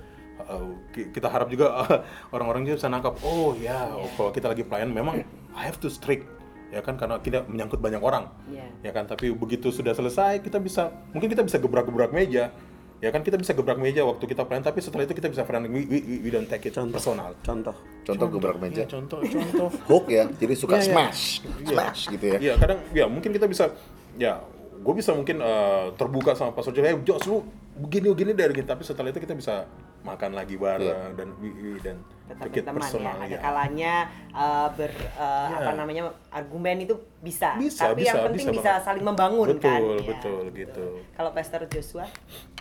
ki- 0.97 1.13
kita 1.13 1.29
harap 1.29 1.53
juga 1.53 1.85
eh, 1.85 2.01
orang-orang 2.33 2.65
juga 2.65 2.81
bisa 2.81 2.89
nangkap 2.89 3.21
oh 3.21 3.53
ya 3.61 3.93
kalau 4.17 4.33
kita 4.33 4.49
lagi 4.49 4.65
pelayan 4.65 4.89
memang 4.89 5.21
I 5.53 5.69
have 5.69 5.77
to 5.85 5.93
strict 5.93 6.25
ya 6.73 6.81
kan 6.81 6.97
karena 6.97 7.21
kita 7.21 7.45
menyangkut 7.45 7.83
banyak 7.83 8.01
orang. 8.01 8.33
Iya. 8.49 8.65
ya 8.89 8.91
kan 8.97 9.05
tapi 9.05 9.29
begitu 9.37 9.69
sudah 9.69 9.93
selesai 9.93 10.41
kita 10.41 10.57
bisa 10.57 10.89
mungkin 11.13 11.29
kita 11.29 11.45
bisa 11.45 11.61
gebrak-gebrak 11.61 12.09
meja 12.15 12.55
ya 13.01 13.09
kan 13.09 13.21
kita 13.21 13.35
bisa 13.35 13.53
gebrak 13.53 13.77
meja 13.77 14.05
waktu 14.05 14.21
kita 14.23 14.45
pelayan 14.45 14.61
tapi 14.63 14.79
setelah 14.79 15.03
itu 15.03 15.13
kita 15.13 15.27
bisa 15.27 15.43
friendly 15.43 15.67
we, 15.67 15.83
we, 15.83 15.99
we- 16.01 16.21
we 16.21 16.29
don't 16.29 16.45
take 16.45 16.63
it 16.63 16.77
personal 16.91 17.33
Contoh. 17.41 17.73
Contoh 18.01 18.27
gebrak 18.29 18.57
meja. 18.59 18.85
Iya, 18.85 18.87
contoh 18.87 19.19
contoh 19.21 19.69
Hook 19.91 20.07
ya, 20.07 20.29
jadi 20.31 20.53
suka 20.53 20.77
Iya, 20.77 20.83
iya. 20.83 20.89
smash, 20.89 21.23
smash 21.65 22.01
gitu 22.09 22.25
ya. 22.27 22.39
Iya 22.39 22.55
kadang 22.57 22.79
ya 22.93 23.05
mungkin 23.07 23.31
kita 23.31 23.45
bisa 23.45 23.73
ya 24.15 24.41
gue 24.77 24.95
bisa 24.95 25.13
mungkin 25.13 25.37
eh, 25.39 25.87
terbuka 25.95 26.33
sama 26.33 26.53
Pastor 26.53 26.73
Jos, 26.73 26.85
eh 26.85 26.97
Jos 27.01 27.25
lu 27.25 27.45
begini 27.77 28.09
begini 28.11 28.33
dari 28.33 28.53
gitu 28.53 28.65
tapi 28.65 28.81
setelah 28.83 29.09
itu 29.09 29.19
kita 29.19 29.33
bisa 29.33 29.65
makan 30.01 30.33
lagi 30.33 30.57
bareng 30.57 31.13
dan 31.15 31.29
we- 31.39 31.53
we- 31.53 31.83
dan 31.83 32.01
Tetap 32.31 32.47
it 32.55 32.63
teman 32.63 32.79
ya. 32.79 32.87
personal, 32.87 33.17
Ada 33.19 33.27
ya. 33.27 33.39
kalanya 33.43 33.95
uh, 34.31 34.69
ber 34.71 34.93
uh, 35.19 35.51
Iya. 35.51 35.57
apa 35.61 35.71
namanya 35.75 36.03
argumen 36.31 36.87
itu 36.87 36.95
bisa, 37.19 37.59
Bisa, 37.59 37.91
tapi 37.91 38.07
bisa, 38.07 38.15
yang 38.15 38.31
penting 38.31 38.47
bisa 38.47 38.55
bisa, 38.55 38.71
banget. 38.71 38.87
saling 38.87 39.05
membangun 39.05 39.47
Betul, 39.51 39.67
kan. 39.67 39.81
Ya. 39.83 40.07
betul, 40.07 40.43
gitu. 40.55 40.87
Kalau 41.11 41.31
Pastor 41.35 41.61
Joshua 41.67 42.07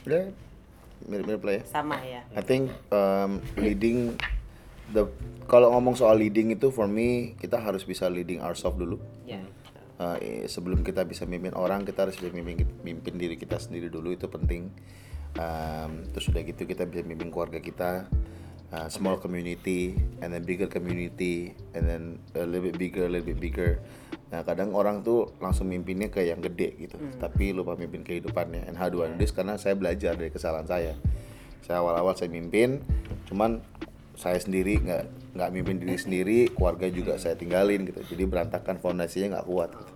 Udah 0.09 0.25
mirip-mirip 1.05 1.43
lah 1.45 1.53
ya. 1.53 1.63
sama 1.69 1.95
ya. 2.01 2.21
I 2.33 2.41
think 2.41 2.73
um, 2.89 3.39
leading 3.55 4.17
the 4.89 5.05
kalau 5.45 5.69
ngomong 5.71 5.93
soal 5.93 6.17
leading 6.17 6.49
itu 6.49 6.73
for 6.73 6.89
me 6.89 7.37
kita 7.37 7.61
harus 7.61 7.85
bisa 7.85 8.09
leading 8.09 8.41
ourselves 8.41 8.75
dulu. 8.75 8.97
Ya. 9.23 9.37
Uh, 10.01 10.17
eh, 10.17 10.43
sebelum 10.49 10.81
kita 10.81 11.05
bisa 11.05 11.29
mimpin 11.29 11.53
orang 11.53 11.85
kita 11.85 12.09
harus 12.09 12.17
bisa 12.17 12.33
mimpin, 12.33 12.65
mimpin 12.81 13.15
diri 13.15 13.37
kita 13.37 13.61
sendiri 13.61 13.85
dulu 13.87 14.11
itu 14.11 14.25
penting. 14.25 14.73
Um, 15.37 16.09
terus 16.09 16.31
udah 16.33 16.41
gitu 16.41 16.65
kita 16.65 16.89
bisa 16.89 17.05
mimpin 17.05 17.29
keluarga 17.29 17.61
kita, 17.61 18.09
uh, 18.73 18.87
small 18.89 19.21
community, 19.21 19.93
and 20.25 20.33
then 20.33 20.41
bigger 20.43 20.65
community, 20.65 21.53
and 21.77 21.85
then 21.85 22.03
a 22.33 22.43
little 22.43 22.65
bit 22.71 22.75
bigger, 22.81 23.05
a 23.05 23.11
little 23.11 23.27
bit 23.29 23.39
bigger. 23.39 23.77
Nah 24.29 24.45
kadang 24.45 24.73
orang 24.73 25.01
tuh 25.05 25.33
langsung 25.41 25.69
mimpinnya 25.69 26.09
ke 26.09 26.25
yang 26.25 26.41
gede 26.41 26.75
gitu, 26.81 26.97
tapi 27.21 27.53
lupa 27.53 27.73
mimpin 27.77 28.01
kehidupannya. 28.05 28.65
And 28.65 28.77
how 28.77 28.89
do 28.89 29.05
I 29.05 29.13
do 29.13 29.17
this? 29.21 29.33
Karena 29.33 29.57
saya 29.57 29.77
belajar 29.77 30.17
dari 30.17 30.33
kesalahan 30.33 30.65
saya. 30.69 30.93
Saya 31.65 31.81
awal-awal 31.81 32.17
saya 32.17 32.29
mimpin, 32.29 32.81
cuman 33.29 33.61
saya 34.19 34.37
sendiri 34.37 34.81
nggak 34.81 35.33
nggak 35.39 35.49
mimpin 35.55 35.75
diri 35.79 35.97
sendiri, 35.97 36.39
keluarga 36.51 36.91
juga 36.91 37.15
saya 37.15 37.39
tinggalin 37.39 37.87
gitu. 37.87 38.01
Jadi 38.03 38.23
berantakan 38.27 38.81
fondasinya 38.81 39.39
nggak 39.39 39.47
kuat. 39.47 39.69
Gitu. 39.71 39.93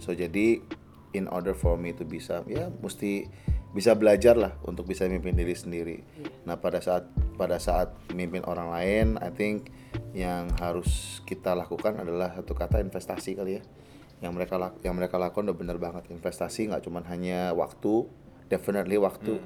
So 0.00 0.10
jadi 0.16 0.60
in 1.14 1.30
order 1.30 1.54
for 1.54 1.78
me 1.78 1.94
to 1.94 2.02
bisa 2.02 2.42
ya 2.50 2.68
mesti 2.82 3.28
bisa 3.70 3.94
belajar 3.94 4.34
lah 4.34 4.58
untuk 4.66 4.86
bisa 4.90 5.06
mimpin 5.06 5.34
diri 5.38 5.54
sendiri. 5.54 6.02
Nah 6.46 6.58
pada 6.58 6.82
saat 6.82 7.06
pada 7.38 7.56
saat 7.62 7.94
mimpin 8.12 8.42
orang 8.42 8.74
lain, 8.74 9.06
I 9.22 9.30
think 9.30 9.70
yang 10.14 10.50
harus 10.58 11.22
kita 11.22 11.54
lakukan 11.54 12.02
adalah 12.02 12.34
satu 12.34 12.52
kata 12.54 12.82
investasi 12.82 13.38
kali 13.38 13.58
ya. 13.58 13.62
Yang 14.20 14.32
mereka 14.36 14.54
yang 14.82 14.94
mereka 14.98 15.16
lakukan 15.16 15.48
udah 15.48 15.56
bener 15.56 15.78
banget 15.78 16.10
investasi 16.10 16.68
nggak 16.68 16.82
cuman 16.82 17.06
hanya 17.06 17.54
waktu, 17.54 18.10
definitely 18.50 18.98
waktu, 18.98 19.38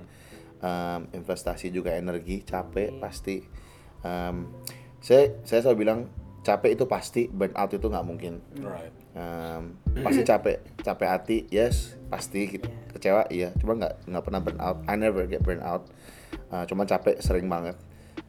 Um, 0.64 1.12
investasi 1.12 1.68
juga 1.68 1.92
energi, 1.92 2.40
capek 2.40 2.96
pasti. 2.96 3.44
Um, 4.00 4.64
saya 4.96 5.36
saya 5.44 5.60
selalu 5.60 5.76
bilang 5.84 6.08
capek 6.40 6.72
itu 6.72 6.88
pasti, 6.88 7.28
burnout 7.28 7.68
itu 7.68 7.84
nggak 7.84 8.06
mungkin. 8.08 8.40
Right. 8.64 9.03
Um, 9.14 9.78
pasti 10.02 10.26
capek 10.26 10.58
capek 10.82 11.06
hati 11.06 11.36
yes 11.46 11.94
pasti 12.10 12.50
gitu. 12.50 12.66
kecewa 12.90 13.30
iya. 13.30 13.54
Cuma 13.54 13.78
nggak 13.78 14.10
nggak 14.10 14.24
pernah 14.26 14.40
burn 14.42 14.58
out. 14.58 14.78
I 14.86 14.94
never 14.94 15.22
get 15.24 15.40
burn 15.40 15.62
out. 15.62 15.86
Uh, 16.50 16.66
cuma 16.66 16.82
capek 16.82 17.22
sering 17.22 17.46
banget. 17.46 17.78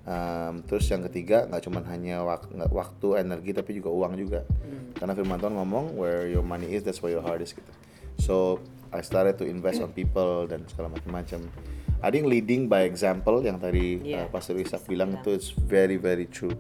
Um, 0.06 0.62
terus 0.62 0.86
yang 0.86 1.02
ketiga 1.02 1.50
nggak 1.50 1.66
cuma 1.66 1.82
hanya 1.90 2.22
wak- 2.22 2.54
waktu 2.70 3.18
energi 3.18 3.52
tapi 3.52 3.74
juga 3.74 3.90
uang 3.90 4.14
juga. 4.14 4.46
Karena 4.94 5.18
firman 5.18 5.42
Tuhan 5.42 5.58
ngomong 5.58 5.98
where 5.98 6.30
your 6.30 6.46
money 6.46 6.70
is 6.70 6.86
that's 6.86 7.02
where 7.02 7.10
your 7.10 7.26
heart 7.26 7.42
is 7.42 7.50
gitu. 7.50 7.74
So 8.22 8.62
I 8.94 9.02
started 9.02 9.42
to 9.42 9.46
invest 9.50 9.82
on 9.82 9.90
people 9.90 10.46
dan 10.46 10.70
segala 10.70 10.94
macam-macam. 10.94 11.50
I 12.06 12.14
think 12.14 12.30
leading 12.30 12.70
by 12.70 12.86
example 12.86 13.42
yang 13.42 13.58
tadi 13.58 13.98
Iya. 14.06 14.26
uh, 14.26 14.28
Pastor 14.30 14.54
Ishak 14.56 14.86
bilang 14.86 15.18
itu 15.18 15.34
is 15.34 15.50
very 15.50 15.98
very 15.98 16.30
true. 16.30 16.54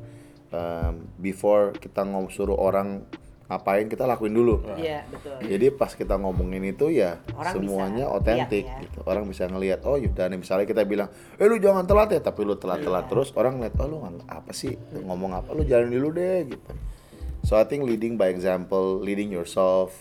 Um, 0.49 1.13
before 1.21 1.77
kita 1.77 2.01
ngomong 2.01 2.33
suruh 2.33 2.57
orang 2.57 3.05
ngapain 3.45 3.85
kita 3.85 4.09
lakuin 4.09 4.33
dulu 4.33 4.65
Iya, 4.73 5.05
betul. 5.05 5.37
jadi 5.45 5.69
pas 5.69 5.93
kita 5.93 6.17
ngomongin 6.17 6.65
itu 6.65 6.89
ya 6.89 7.21
Orang 7.37 7.53
semuanya 7.61 8.09
otentik 8.09 8.65
lihat 8.65 8.81
ya. 8.81 8.83
gitu. 8.89 8.99
Orang 9.05 9.29
bisa 9.29 9.45
ngelihat 9.45 9.85
oh 9.85 10.01
yaudah 10.01 10.25
nih 10.27 10.39
misalnya 10.41 10.65
kita 10.65 10.81
bilang, 10.81 11.13
"Eh 11.37 11.45
lu 11.45 11.61
jangan 11.61 11.85
telat 11.85 12.09
ya." 12.09 12.21
Tapi 12.25 12.41
lu 12.41 12.57
telat-telat 12.57 13.05
terus 13.05 13.29
orang 13.37 13.61
ngeliat, 13.61 13.77
"Oh 13.77 13.85
lu 13.85 13.97
apa 14.25 14.49
sih? 14.49 14.73
Ngomong 14.97 15.37
apa? 15.37 15.53
Lu 15.53 15.61
jalan 15.61 15.93
dulu 15.93 16.09
deh." 16.09 16.49
gitu. 16.49 16.71
So 17.45 17.53
I 17.53 17.69
think 17.69 17.85
leading 17.85 18.17
by 18.17 18.33
example, 18.33 18.97
leading 18.97 19.29
yourself. 19.29 19.93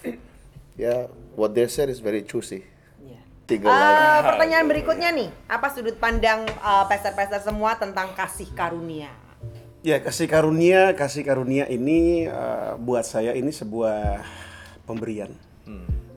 Ya, 0.74 1.12
what 1.36 1.52
they 1.52 1.68
said 1.68 1.92
is 1.92 2.00
very 2.00 2.24
true 2.24 2.40
sih. 2.40 2.64
Iya. 2.98 3.20
Eh, 3.44 3.60
lagi. 3.60 4.24
pertanyaan 4.24 4.64
berikutnya 4.64 5.12
nih, 5.12 5.28
apa 5.46 5.68
sudut 5.68 6.00
pandang 6.00 6.48
eh, 6.48 6.84
pester-pester 6.88 7.44
semua 7.44 7.76
tentang 7.76 8.16
kasih 8.16 8.48
karunia? 8.56 9.12
Ya 9.84 10.00
kasih 10.00 10.32
karunia, 10.32 10.96
kasih 10.96 11.28
karunia 11.28 11.68
ini 11.68 12.24
eh, 12.24 12.72
buat 12.80 13.04
saya 13.04 13.36
ini 13.36 13.52
sebuah 13.52 14.24
pemberian, 14.88 15.28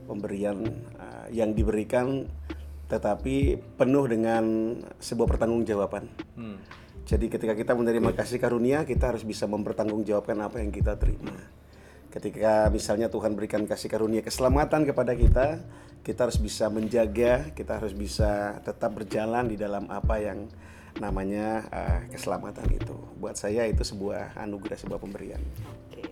pemberian 0.08 0.64
eh, 0.96 1.36
yang 1.36 1.52
diberikan, 1.52 2.24
tetapi 2.88 3.60
penuh 3.76 4.08
dengan 4.08 4.72
sebuah 5.04 5.28
pertanggungjawaban. 5.28 6.08
Jadi 7.04 7.28
ketika 7.28 7.52
kita 7.52 7.76
menerima 7.76 8.16
kasih 8.16 8.40
karunia, 8.40 8.88
kita 8.88 9.12
harus 9.12 9.28
bisa 9.28 9.44
mempertanggungjawabkan 9.44 10.40
apa 10.40 10.64
yang 10.64 10.72
kita 10.72 10.96
terima. 10.96 11.36
Ketika 12.08 12.72
misalnya 12.72 13.12
Tuhan 13.12 13.36
berikan 13.36 13.68
kasih 13.68 13.92
karunia 13.92 14.24
keselamatan 14.24 14.88
kepada 14.88 15.12
kita, 15.12 15.60
kita 16.00 16.24
harus 16.24 16.40
bisa 16.40 16.72
menjaga, 16.72 17.52
kita 17.52 17.84
harus 17.84 17.92
bisa 17.92 18.64
tetap 18.64 18.96
berjalan 18.96 19.44
di 19.44 19.60
dalam 19.60 19.92
apa 19.92 20.24
yang 20.24 20.48
namanya 20.96 21.68
eh, 21.68 22.00
keselamatan 22.08 22.64
itu. 22.72 22.96
Buat 23.20 23.36
saya 23.36 23.68
itu 23.68 23.84
sebuah 23.84 24.40
anugerah, 24.40 24.80
sebuah 24.80 24.96
pemberian. 24.96 25.40
Oke. 25.92 26.08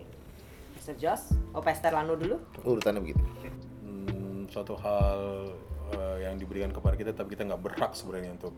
Pastor 0.77 0.95
Jos, 1.01 1.23
oh 1.57 1.63
Pastor 1.65 1.91
Lano 1.97 2.13
dulu? 2.13 2.37
Urutannya 2.61 3.01
begitu. 3.01 3.23
Hmm, 3.83 4.45
suatu 4.47 4.77
hal 4.77 5.49
eh, 5.97 6.17
yang 6.29 6.37
diberikan 6.37 6.69
kepada 6.69 6.93
kita 6.93 7.11
tapi 7.11 7.33
kita 7.33 7.49
nggak 7.49 7.61
berhak 7.61 7.91
sebenarnya 7.97 8.37
untuk 8.37 8.53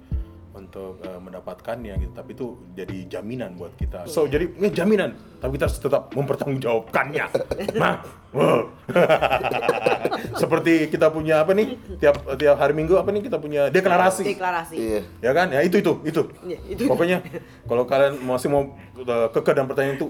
untuk 0.50 0.98
uh, 1.02 1.20
mendapatkannya 1.20 1.94
gitu 2.00 2.12
tapi 2.12 2.34
itu 2.34 2.48
jadi 2.74 2.98
jaminan 3.08 3.54
buat 3.54 3.70
kita 3.74 4.06
so 4.06 4.26
jadi 4.26 4.50
ini 4.50 4.70
jaminan 4.70 5.14
tapi 5.38 5.56
kita 5.56 5.70
harus 5.70 5.78
tetap 5.78 6.10
mempertanggungjawabkannya 6.12 7.26
nah 7.82 8.02
wow. 8.34 8.66
seperti 10.42 10.90
kita 10.90 11.10
punya 11.10 11.42
apa 11.42 11.54
nih 11.54 11.78
tiap 11.98 12.18
tiap 12.36 12.58
hari 12.58 12.74
minggu 12.74 12.96
apa 12.96 13.10
nih 13.10 13.22
kita 13.24 13.38
punya 13.38 13.70
deklarasi 13.70 14.24
Deklarasi. 14.26 14.76
Iya. 14.76 15.02
ya 15.22 15.32
kan 15.32 15.48
ya 15.50 15.62
itu 15.62 15.78
itu 15.80 15.94
itu 16.04 16.22
Iya, 16.44 16.58
itu. 16.68 16.82
pokoknya 16.86 17.22
kalau 17.66 17.84
kalian 17.86 18.18
masih 18.20 18.50
mau 18.50 18.74
uh, 18.98 19.28
kekeh 19.30 19.54
dan 19.54 19.66
pertanyaan 19.66 19.98
itu 19.98 20.10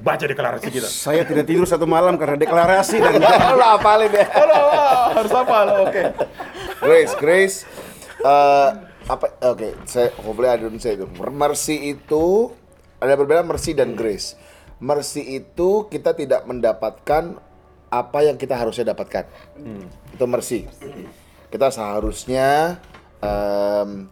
baca 0.00 0.24
deklarasi 0.24 0.70
kita 0.70 0.88
Saya 0.88 1.22
tidak 1.22 1.44
tidur 1.44 1.66
satu 1.66 1.84
malam 1.84 2.16
karena 2.16 2.38
deklarasi 2.38 2.96
dan 2.98 3.20
Lo 3.58 3.66
apalin 3.74 4.08
ya. 4.08 4.24
halo 4.32 4.58
wah, 4.70 5.04
harus 5.12 5.32
apa 5.34 5.56
lo 5.66 5.74
oke 5.84 6.02
Grace, 6.80 7.12
Grace. 7.14 7.56
eh, 8.20 8.68
apa? 9.10 9.26
Oke, 9.50 9.74
saya 9.86 10.14
hopefully 10.22 10.46
I 10.46 10.58
don't 10.58 10.78
say 10.78 10.94
itu. 10.94 11.06
Mercy 11.18 11.98
itu 11.98 12.54
ada 13.00 13.16
perbedaan 13.16 13.48
mercy 13.48 13.74
dan 13.74 13.98
grace. 13.98 14.38
Mercy 14.80 15.40
itu 15.40 15.90
kita 15.90 16.16
tidak 16.16 16.46
mendapatkan 16.48 17.36
apa 17.90 18.18
yang 18.22 18.38
kita 18.38 18.54
harusnya 18.54 18.94
dapatkan. 18.94 19.26
Itu 20.14 20.24
mercy. 20.30 20.70
Kita 21.50 21.68
seharusnya 21.74 22.78
em, 23.18 24.06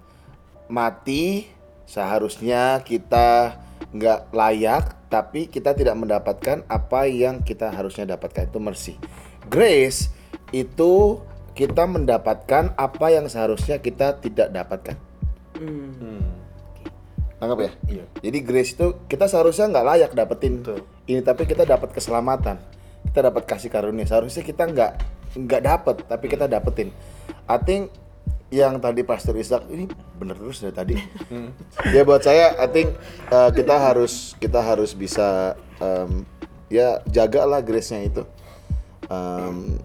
mati, 0.67 1.47
seharusnya 1.87 2.83
kita 2.83 3.57
nggak 3.95 4.35
layak, 4.35 5.09
tapi 5.09 5.49
kita 5.49 5.73
tidak 5.73 5.97
mendapatkan 5.97 6.67
apa 6.69 7.09
yang 7.09 7.41
kita 7.41 7.73
harusnya 7.73 8.19
dapatkan. 8.19 8.51
Itu 8.51 8.61
mercy. 8.61 9.01
Grace 9.49 10.13
itu 10.53 11.23
kita 11.59 11.91
mendapatkan 11.91 12.71
apa 12.79 13.07
yang 13.11 13.27
seharusnya 13.27 13.83
kita 13.83 14.23
tidak 14.23 14.55
dapatkan. 14.55 14.95
Anggap 17.43 17.59
ya? 17.59 17.71
Iya. 17.91 18.05
Jadi 18.23 18.39
grace 18.47 18.79
itu 18.79 18.95
kita 19.11 19.27
seharusnya 19.27 19.67
nggak 19.67 19.87
layak 19.91 20.13
dapetin 20.15 20.63
Betul. 20.63 20.87
ini, 21.11 21.19
tapi 21.19 21.51
kita 21.51 21.67
dapat 21.67 21.91
keselamatan, 21.91 22.63
kita 23.11 23.21
dapat 23.27 23.43
kasih 23.43 23.75
karunia. 23.75 24.07
Seharusnya 24.07 24.47
kita 24.47 24.71
nggak 24.71 24.93
nggak 25.35 25.63
dapet, 25.67 25.97
tapi 26.07 26.27
kita 26.31 26.47
dapetin. 26.47 26.95
I 27.51 27.59
think 27.59 27.91
yang 28.55 28.79
tadi 28.79 29.03
Pastor 29.03 29.35
Ishak 29.35 29.67
ini 29.75 29.91
bener 30.15 30.39
terus 30.39 30.63
dari 30.63 30.75
tadi. 30.79 30.95
ya 31.95 32.07
buat 32.07 32.23
saya, 32.23 32.55
I 32.55 32.71
think 32.71 32.95
uh, 33.35 33.51
kita 33.51 33.75
harus 33.83 34.39
kita 34.39 34.63
harus 34.63 34.95
bisa 34.95 35.59
um, 35.83 36.23
ya 36.71 37.03
jagalah 37.11 37.67
grace-nya 37.67 38.07
itu. 38.07 38.23
Um, 39.11 39.83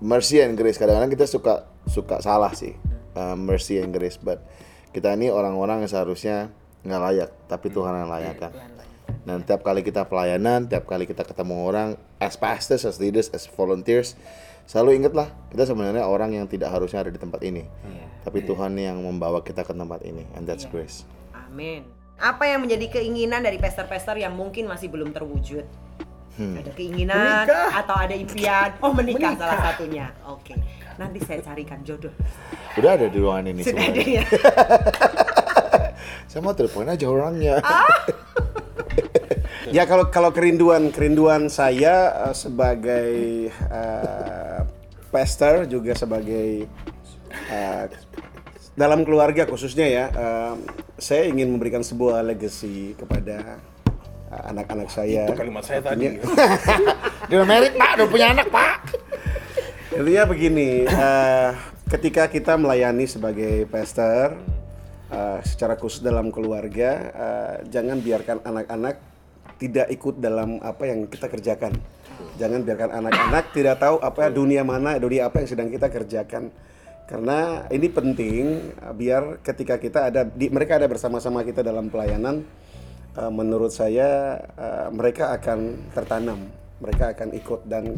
mercy 0.00 0.44
and 0.44 0.58
grace 0.58 0.76
kadang-kadang 0.76 1.12
kita 1.12 1.26
suka 1.28 1.68
suka 1.86 2.20
salah 2.20 2.52
sih 2.52 2.76
uh, 3.16 3.34
mercy 3.34 3.80
and 3.80 3.90
grace, 3.96 4.20
but 4.20 4.44
kita 4.92 5.16
ini 5.16 5.32
orang-orang 5.32 5.82
yang 5.82 5.90
seharusnya 5.90 6.52
nggak 6.84 7.00
layak, 7.02 7.30
tapi 7.48 7.72
Tuhan 7.72 8.06
yang 8.06 8.12
layakkan. 8.12 8.52
Dan 9.26 9.42
tiap 9.42 9.66
kali 9.66 9.82
kita 9.82 10.06
pelayanan, 10.06 10.70
tiap 10.70 10.86
kali 10.86 11.02
kita 11.02 11.26
ketemu 11.26 11.66
orang, 11.66 11.88
as 12.22 12.38
pastors, 12.38 12.86
as 12.86 13.02
leaders, 13.02 13.26
as 13.34 13.48
volunteers, 13.50 14.14
selalu 14.70 15.02
ingatlah 15.02 15.26
kita 15.50 15.66
sebenarnya 15.66 16.06
orang 16.06 16.38
yang 16.38 16.46
tidak 16.46 16.70
harusnya 16.70 17.02
ada 17.02 17.10
di 17.10 17.18
tempat 17.18 17.42
ini, 17.42 17.66
tapi 18.22 18.46
Tuhan 18.46 18.78
yang 18.78 19.02
membawa 19.02 19.42
kita 19.42 19.66
ke 19.66 19.74
tempat 19.74 20.06
ini, 20.06 20.22
and 20.38 20.46
that's 20.46 20.68
grace. 20.70 21.02
Amin. 21.34 21.82
Apa 22.16 22.48
yang 22.48 22.64
menjadi 22.64 23.02
keinginan 23.02 23.44
dari 23.44 23.60
pester-pester 23.60 24.16
yang 24.16 24.32
mungkin 24.32 24.70
masih 24.70 24.88
belum 24.88 25.10
terwujud? 25.12 25.66
Ada 26.36 26.70
keinginan 26.72 27.42
Menikah. 27.42 27.68
atau 27.72 27.96
ada 27.96 28.12
impian? 28.12 28.68
Oh 28.78 28.92
menikah, 28.92 29.32
salah 29.34 29.58
satunya. 29.62 30.06
Oke. 30.22 30.52
Nanti 30.96 31.18
saya 31.24 31.40
carikan 31.40 31.80
jodoh. 31.80 32.12
Udah 32.76 32.94
ada 32.94 33.06
di 33.08 33.16
ruangan 33.16 33.44
ini 33.50 33.60
Sudah 33.60 33.80
ada 33.80 33.96
sebenarnya. 33.96 34.16
ya. 34.16 34.24
Saya 36.26 36.40
mau 36.42 36.52
telepon 36.52 36.86
aja 36.86 37.06
orangnya. 37.06 37.54
Ya 39.66 39.82
kalau 39.82 40.06
kalau 40.08 40.30
kerinduan 40.30 40.94
kerinduan 40.94 41.48
saya 41.48 42.12
eh, 42.22 42.34
sebagai 42.34 43.10
eh, 43.50 44.58
pastor 45.08 45.66
juga 45.66 45.90
sebagai 45.92 46.64
eh, 47.50 47.84
dalam 48.72 49.02
keluarga 49.02 49.42
khususnya 49.42 49.84
ya, 49.84 50.04
eh, 50.06 50.54
saya 50.98 51.26
ingin 51.26 51.50
memberikan 51.50 51.82
sebuah 51.82 52.22
legacy 52.22 52.94
kepada 52.94 53.58
anak-anak 54.44 54.88
saya. 54.92 55.24
itu 55.28 55.36
kalimat 55.36 55.64
saya 55.64 55.80
tadi 55.80 56.20
Dia 57.30 57.42
married 57.42 57.74
pak, 57.74 57.90
udah 57.98 58.06
punya 58.06 58.26
anak 58.30 58.46
pak. 58.54 58.78
Intinya 59.96 60.24
begini, 60.28 60.84
eh, 60.86 61.50
ketika 61.90 62.28
kita 62.30 62.54
melayani 62.54 63.08
sebagai 63.08 63.66
pastor, 63.66 64.38
eh, 65.10 65.40
secara 65.42 65.74
khusus 65.74 66.04
dalam 66.04 66.30
keluarga, 66.30 66.90
eh, 67.10 67.54
jangan 67.66 67.98
biarkan 67.98 68.44
anak-anak 68.46 69.00
tidak 69.56 69.88
ikut 69.90 70.20
dalam 70.20 70.60
apa 70.62 70.84
yang 70.86 71.08
kita 71.08 71.26
kerjakan. 71.32 71.74
Jangan 72.36 72.60
biarkan 72.62 72.90
anak-anak 72.92 73.44
tidak 73.56 73.80
tahu 73.80 73.96
apa 74.04 74.28
dunia 74.28 74.62
mana, 74.62 75.00
dunia 75.00 75.26
apa 75.26 75.40
yang 75.42 75.48
sedang 75.48 75.68
kita 75.72 75.88
kerjakan. 75.88 76.52
Karena 77.06 77.64
ini 77.70 77.86
penting 77.88 78.44
biar 78.98 79.40
ketika 79.40 79.78
kita 79.78 80.10
ada 80.12 80.26
di, 80.26 80.50
mereka 80.50 80.76
ada 80.76 80.90
bersama-sama 80.90 81.46
kita 81.46 81.62
dalam 81.64 81.88
pelayanan, 81.88 82.42
eh, 83.16 83.32
menurut 83.32 83.72
saya 83.72 84.40
eh, 84.56 84.88
mereka 84.92 85.32
akan 85.36 85.90
tertanam, 85.92 86.40
mereka 86.78 87.16
akan 87.16 87.28
ikut 87.32 87.60
dan 87.64 87.96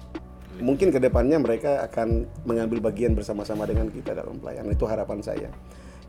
mungkin 0.66 0.92
ke 0.94 0.98
depannya 1.02 1.40
mereka 1.40 1.84
akan 1.88 2.28
mengambil 2.44 2.90
bagian 2.90 3.16
bersama-sama 3.16 3.66
dengan 3.66 3.90
kita 3.90 4.14
dalam 4.14 4.38
pelayanan. 4.38 4.70
Itu 4.72 4.86
harapan 4.86 5.18
saya. 5.20 5.50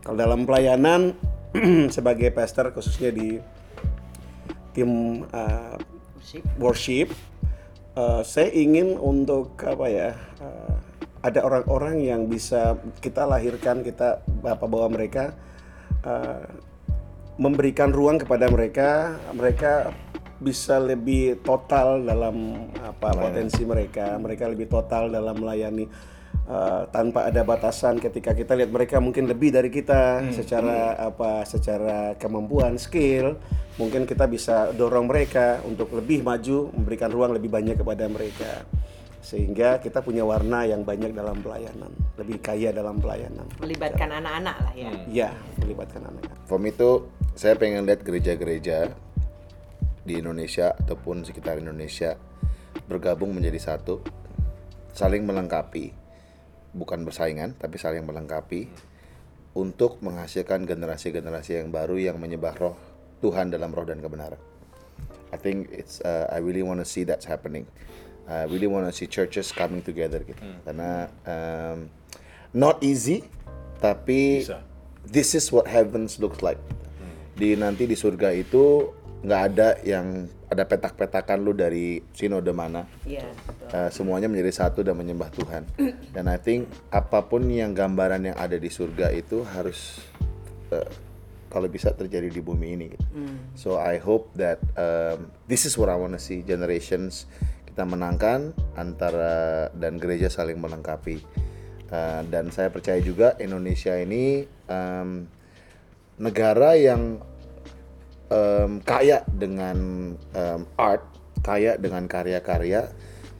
Kalau 0.02 0.18
dalam 0.18 0.46
pelayanan 0.46 1.14
sebagai 1.96 2.34
pastor 2.34 2.74
khususnya 2.74 3.14
di 3.14 3.38
tim 4.72 5.24
uh, 5.30 5.76
worship. 6.58 7.12
uh, 8.00 8.24
saya 8.24 8.50
ingin 8.56 8.96
untuk 8.96 9.60
apa 9.68 9.86
ya 9.92 10.10
uh, 10.40 10.76
ada 11.22 11.46
orang-orang 11.46 12.02
yang 12.02 12.26
bisa 12.26 12.80
kita 13.04 13.30
lahirkan 13.30 13.86
kita 13.86 14.26
apa 14.42 14.66
bawa 14.66 14.90
mereka 14.90 15.38
uh, 16.02 16.71
memberikan 17.42 17.90
ruang 17.90 18.22
kepada 18.22 18.46
mereka 18.54 19.18
mereka 19.34 19.90
bisa 20.42 20.78
lebih 20.78 21.42
total 21.42 22.02
dalam 22.06 22.70
apa 22.82 23.14
potensi 23.18 23.66
mereka. 23.66 24.18
Mereka 24.18 24.50
lebih 24.50 24.70
total 24.70 25.10
dalam 25.10 25.38
melayani 25.38 25.86
uh, 26.50 26.86
tanpa 26.90 27.30
ada 27.30 27.42
batasan 27.42 27.98
ketika 27.98 28.34
kita 28.38 28.54
lihat 28.58 28.70
mereka 28.74 28.98
mungkin 29.02 29.26
lebih 29.30 29.54
dari 29.54 29.70
kita 29.74 30.22
secara 30.38 30.98
apa 30.98 31.46
secara 31.46 32.14
kemampuan 32.18 32.78
skill. 32.78 33.38
Mungkin 33.78 34.06
kita 34.06 34.30
bisa 34.30 34.70
dorong 34.74 35.10
mereka 35.10 35.62
untuk 35.66 35.94
lebih 35.98 36.22
maju 36.22 36.70
memberikan 36.74 37.10
ruang 37.10 37.34
lebih 37.34 37.50
banyak 37.50 37.82
kepada 37.82 38.06
mereka 38.06 38.66
sehingga 39.22 39.78
kita 39.78 40.02
punya 40.02 40.26
warna 40.26 40.66
yang 40.66 40.82
banyak 40.82 41.14
dalam 41.14 41.40
pelayanan 41.46 41.94
lebih 42.18 42.42
kaya 42.42 42.74
dalam 42.74 42.98
pelayanan 42.98 43.46
Melibatkan 43.62 44.10
anak-anak 44.10 44.58
lah 44.66 44.74
ya. 44.74 44.92
ya 45.08 45.30
melibatkan 45.62 46.02
anak-anak 46.10 46.38
From 46.50 46.66
itu 46.66 47.06
saya 47.38 47.56
pengen 47.56 47.86
lihat 47.88 48.02
gereja-gereja 48.02 48.92
di 50.02 50.18
Indonesia 50.18 50.74
ataupun 50.74 51.22
sekitar 51.22 51.62
Indonesia 51.62 52.18
bergabung 52.90 53.32
menjadi 53.32 53.60
satu, 53.72 54.04
saling 54.92 55.24
melengkapi, 55.24 55.94
bukan 56.76 57.08
bersaingan 57.08 57.56
tapi 57.56 57.80
saling 57.80 58.04
melengkapi 58.04 58.68
untuk 59.56 60.00
menghasilkan 60.00 60.64
generasi-generasi 60.64 61.64
yang 61.64 61.70
baru 61.70 62.00
yang 62.00 62.18
menyembah 62.20 62.56
roh 62.56 62.76
Tuhan 63.20 63.52
dalam 63.52 63.72
roh 63.72 63.88
dan 63.88 64.00
kebenaran. 64.00 64.40
I 65.32 65.40
think 65.40 65.72
it's 65.72 66.04
uh, 66.04 66.28
I 66.28 66.44
really 66.44 66.64
want 66.64 66.84
to 66.84 66.88
see 66.88 67.08
that's 67.08 67.24
happening. 67.24 67.64
I 68.30 68.46
really 68.50 68.68
want 68.70 68.86
to 68.88 68.94
see 68.94 69.08
churches 69.10 69.50
coming 69.54 69.82
together 69.82 70.22
gitu. 70.26 70.40
Karena 70.66 71.10
um, 71.26 71.90
not 72.54 72.82
easy 72.84 73.26
tapi 73.82 74.46
Bisa. 74.46 74.62
this 75.10 75.34
is 75.34 75.50
what 75.50 75.66
heavens 75.66 76.22
looks 76.22 76.46
like. 76.46 76.62
Di 77.34 77.58
nanti 77.58 77.90
di 77.90 77.98
surga 77.98 78.30
itu 78.36 78.94
nggak 79.22 79.42
ada 79.54 79.78
yang 79.82 80.30
ada 80.52 80.68
petak-petakan 80.68 81.40
lu 81.42 81.56
dari 81.56 82.04
sinode 82.12 82.52
mana. 82.52 82.84
Iya, 83.08 83.24
betul. 83.48 83.68
Uh, 83.72 83.90
semuanya 83.90 84.28
menjadi 84.28 84.52
satu 84.66 84.84
dan 84.84 85.00
menyembah 85.00 85.32
Tuhan. 85.32 85.64
Dan 86.16 86.28
I 86.28 86.36
think 86.36 86.68
apa 86.92 87.24
pun 87.24 87.48
yang 87.48 87.72
gambaran 87.72 88.28
yang 88.28 88.36
ada 88.36 88.60
di 88.60 88.68
surga 88.68 89.16
itu 89.16 89.48
harus 89.48 90.04
uh, 90.76 90.92
kalau 91.48 91.72
bisa 91.72 91.96
terjadi 91.96 92.28
di 92.28 92.44
bumi 92.44 92.68
ini. 92.76 92.86
gitu. 92.92 93.06
So 93.56 93.80
I 93.80 93.96
hope 93.96 94.36
that 94.36 94.60
um, 94.76 95.32
this 95.48 95.64
is 95.64 95.80
what 95.80 95.88
I 95.88 95.96
wanna 95.96 96.20
see 96.20 96.44
generations 96.44 97.32
kita 97.72 97.88
menangkan 97.88 98.52
antara 98.76 99.72
dan 99.72 99.96
gereja 99.96 100.28
saling 100.28 100.60
melengkapi. 100.60 101.24
Uh, 101.92 102.24
dan 102.28 102.52
saya 102.52 102.72
percaya 102.72 103.00
juga 103.00 103.36
Indonesia 103.40 103.96
ini 103.96 104.48
um, 104.68 105.28
negara 106.20 106.76
yang 106.76 107.20
um, 108.32 108.80
kaya 108.84 109.24
dengan 109.28 110.12
um, 110.16 110.62
art, 110.76 111.04
kaya 111.44 111.76
dengan 111.80 112.08
karya-karya, 112.08 112.92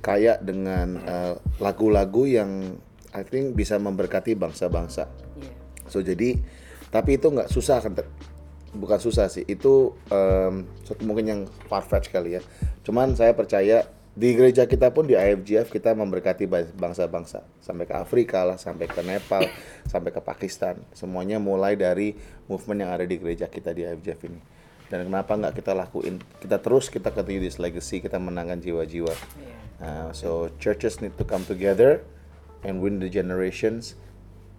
kaya 0.04 0.40
dengan 0.40 1.00
uh, 1.04 1.36
lagu-lagu 1.60 2.28
yang 2.28 2.76
I 3.12 3.28
think 3.28 3.56
bisa 3.56 3.80
memberkati 3.80 4.36
bangsa-bangsa. 4.36 5.08
Iya. 5.40 5.54
So 5.92 6.00
jadi 6.00 6.40
Tapi 6.92 7.16
itu 7.16 7.32
nggak 7.32 7.48
susah 7.48 7.80
kan? 7.80 7.96
Bukan 8.72 9.00
susah 9.00 9.32
sih, 9.32 9.44
itu 9.48 9.96
suatu 10.84 11.04
mungkin 11.04 11.26
yang 11.28 11.42
far-fetched 11.72 12.12
kali 12.12 12.40
ya. 12.40 12.42
Cuman 12.84 13.16
saya 13.16 13.32
percaya 13.32 13.88
di 14.12 14.36
gereja 14.36 14.68
kita 14.68 14.92
pun 14.92 15.08
di 15.08 15.16
IFGF 15.16 15.72
kita 15.72 15.96
memberkati 15.96 16.44
ba- 16.44 16.68
bangsa-bangsa 16.68 17.48
sampai 17.64 17.88
ke 17.88 17.96
Afrika 17.96 18.44
lah, 18.44 18.60
sampai 18.60 18.92
ke 18.92 19.00
Nepal, 19.00 19.48
sampai 19.92 20.12
ke 20.12 20.20
Pakistan. 20.20 20.76
Semuanya 20.92 21.40
mulai 21.40 21.80
dari 21.80 22.12
movement 22.52 22.84
yang 22.84 22.92
ada 22.92 23.08
di 23.08 23.16
gereja 23.16 23.48
kita 23.48 23.72
di 23.72 23.88
IFGF 23.88 24.20
ini. 24.28 24.40
Dan 24.92 25.08
kenapa 25.08 25.40
nggak 25.40 25.56
kita 25.56 25.72
lakuin? 25.72 26.20
Kita 26.44 26.60
terus 26.60 26.92
kita 26.92 27.16
continue 27.16 27.40
this 27.40 27.56
legacy, 27.56 28.04
kita 28.04 28.20
menangkan 28.20 28.60
jiwa-jiwa. 28.60 29.16
Uh, 29.80 30.12
so 30.12 30.52
churches 30.60 31.00
need 31.00 31.16
to 31.16 31.24
come 31.24 31.48
together 31.48 32.04
and 32.68 32.84
win 32.84 33.00
the 33.00 33.08
generations 33.08 33.96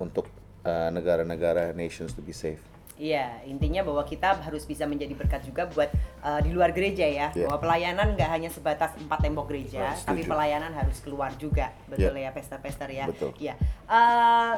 untuk 0.00 0.32
uh, 0.64 0.88
negara-negara 0.88 1.76
nations 1.76 2.16
to 2.16 2.24
be 2.24 2.32
safe. 2.32 2.71
Iya, 3.02 3.42
intinya 3.42 3.82
bahwa 3.82 4.06
kita 4.06 4.38
harus 4.38 4.62
bisa 4.62 4.86
menjadi 4.86 5.10
berkat 5.12 5.42
juga 5.42 5.66
buat 5.66 5.90
uh, 6.22 6.38
di 6.38 6.54
luar 6.54 6.70
gereja 6.70 7.02
ya. 7.02 7.26
Iya. 7.34 7.50
Bahwa 7.50 7.58
pelayanan 7.58 8.14
nggak 8.14 8.30
hanya 8.30 8.46
sebatas 8.46 8.94
empat 8.94 9.18
tembok 9.20 9.50
gereja, 9.50 9.90
Oh, 9.90 10.06
tapi 10.06 10.22
pelayanan 10.22 10.70
harus 10.70 11.02
keluar 11.02 11.34
juga. 11.34 11.74
Betul 11.90 12.14
Iya. 12.14 12.30
ya, 12.30 12.30
pester-pester 12.30 12.88
ya. 12.88 13.04
Betul. 13.10 13.34
Iya. 13.42 13.58
Uh, 13.90 14.54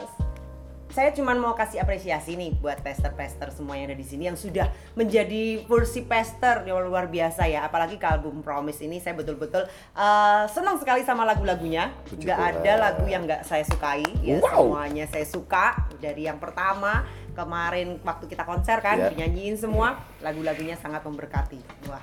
saya 0.93 1.11
cuma 1.11 1.35
mau 1.35 1.59
kasih 1.59 1.83
apresiasi 1.83 2.39
nih 2.39 2.55
buat 2.55 2.79
pester-pester 2.79 3.51
semua 3.51 3.75
yang 3.75 3.91
ada 3.91 3.99
di 3.99 4.07
sini 4.07 4.31
yang 4.31 4.39
sudah 4.39 4.69
menjadi 4.95 5.67
versi 5.67 6.07
pester 6.07 6.63
yang 6.63 6.87
luar 6.87 7.11
biasa 7.11 7.51
ya. 7.51 7.67
Apalagi 7.67 7.99
ke 7.99 8.07
album 8.07 8.45
Promise 8.45 8.79
ini 8.79 9.03
saya 9.03 9.17
betul-betul 9.17 9.67
uh, 9.97 10.45
senang 10.47 10.79
sekali 10.79 11.03
sama 11.03 11.25
lagu-lagunya. 11.25 11.91
Nggak 12.13 12.39
Tuhan. 12.39 12.53
ada 12.61 12.73
lagu 12.79 13.05
yang 13.09 13.27
nggak 13.27 13.43
saya 13.43 13.65
sukai. 13.65 14.05
Ya 14.23 14.39
Wow. 14.39 14.71
semuanya 14.71 15.09
saya 15.09 15.27
suka 15.27 15.75
dari 15.99 16.29
yang 16.29 16.39
pertama 16.39 17.03
kemarin 17.35 17.99
waktu 18.01 18.25
kita 18.25 18.43
konser 18.43 18.79
kan 18.79 18.97
Ya. 18.97 19.11
dinyanyiin 19.11 19.55
semua 19.55 19.99
lagu-lagunya 20.19 20.75
sangat 20.75 21.03
memberkati. 21.03 21.59
Wah, 21.85 22.01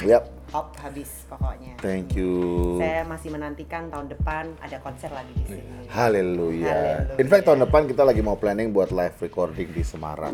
Yap, 0.00 0.24
top 0.48 0.72
habis 0.78 1.24
pokoknya. 1.26 1.76
thank 1.78 2.12
you. 2.12 2.76
Saya 2.76 3.04
masih 3.04 3.28
menantikan 3.30 3.88
tahun 3.88 4.08
depan 4.08 4.48
ada 4.58 4.76
konser 4.78 5.08
lagi 5.10 5.32
di 5.34 5.44
sini. 5.46 5.88
Haleluya. 5.88 6.68
Haleluya. 6.68 7.16
In 7.16 7.26
fact 7.26 7.44
tahun 7.44 7.64
depan 7.64 7.84
kita 7.84 8.02
lagi 8.02 8.20
mau 8.20 8.36
planning 8.36 8.70
buat 8.70 8.88
live 8.90 9.16
recording 9.18 9.68
di 9.70 9.82
Semarang. 9.82 10.32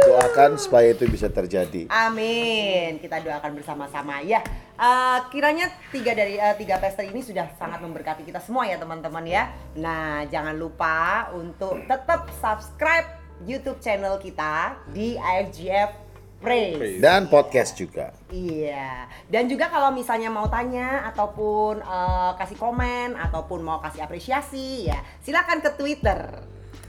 Doakan 0.00 0.56
supaya 0.56 0.90
itu 0.90 1.04
bisa 1.06 1.26
terjadi. 1.28 1.86
Amin. 1.88 2.98
Kita 2.98 3.18
doakan 3.18 3.52
bersama-sama 3.54 4.18
ya. 4.20 4.38
Eh, 4.78 5.18
kiranya 5.34 5.74
tiga 5.90 6.14
dari 6.14 6.38
eh, 6.38 6.54
tiga 6.54 6.78
pester 6.78 7.02
ini 7.10 7.18
sudah 7.18 7.50
sangat 7.58 7.82
memberkati 7.82 8.22
kita 8.22 8.38
semua 8.38 8.62
ya 8.62 8.78
teman-teman 8.78 9.26
ya. 9.26 9.50
Nah 9.74 10.22
jangan 10.30 10.54
lupa 10.54 11.34
untuk 11.34 11.82
tetap 11.90 12.30
subscribe 12.38 13.18
YouTube 13.42 13.82
channel 13.82 14.22
kita 14.22 14.78
di 14.94 15.18
IFGF 15.18 15.90
Praise. 16.38 17.02
Dan 17.02 17.26
podcast 17.26 17.74
juga. 17.74 18.14
Iya. 18.30 19.10
Dan 19.26 19.50
juga 19.50 19.66
kalau 19.66 19.90
misalnya 19.90 20.30
mau 20.30 20.46
tanya 20.46 21.10
ataupun 21.10 21.82
eh, 21.82 22.30
kasih 22.38 22.54
komen 22.54 23.18
ataupun 23.18 23.58
mau 23.66 23.82
kasih 23.82 24.06
apresiasi 24.06 24.86
ya, 24.86 25.02
silakan 25.18 25.58
ke 25.58 25.74
Twitter. 25.74 26.38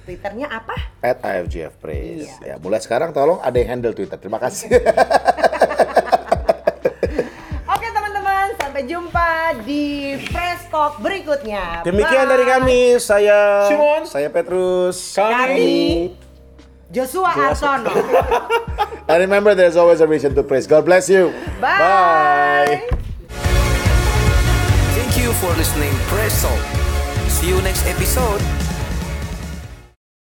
Twitternya 0.06 0.46
apa? 0.46 0.78
At 1.02 1.26
IFGF 1.26 1.82
Praise. 1.82 2.38
Iya. 2.38 2.54
Ya, 2.54 2.56
mulai 2.62 2.86
sekarang 2.86 3.18
tolong 3.18 3.42
ada 3.42 3.58
yang 3.58 3.82
handle 3.82 3.98
Twitter. 3.98 4.22
Terima 4.22 4.38
kasih. 4.38 4.70
Oke 7.70 7.86
teman-teman, 7.96 8.50
sampai 8.58 8.82
jumpa 9.10 9.58
di 9.66 10.14
Press 10.30 10.70
Talk 10.70 11.02
berikutnya. 11.02 11.82
Demikian 11.82 12.30
Bye. 12.30 12.34
dari 12.38 12.46
kami, 12.46 12.82
saya 13.02 13.66
Simon. 13.66 14.06
saya 14.06 14.30
Petrus. 14.30 15.18
Kami 15.18 16.14
Joshua 16.94 17.34
Arsono. 17.34 17.90
And 19.10 19.20
remember 19.26 19.58
there's 19.58 19.74
always 19.74 19.98
a 19.98 20.06
reason 20.06 20.38
to 20.38 20.46
praise. 20.46 20.70
God 20.70 20.86
bless 20.86 21.10
you. 21.10 21.34
Bye. 21.58 22.86
Thank 24.94 25.18
you 25.18 25.34
for 25.42 25.50
listening 25.58 25.90
Press 26.14 26.46
Talk. 26.46 26.62
See 27.34 27.50
you 27.50 27.58
next 27.66 27.90
episode. 27.90 28.69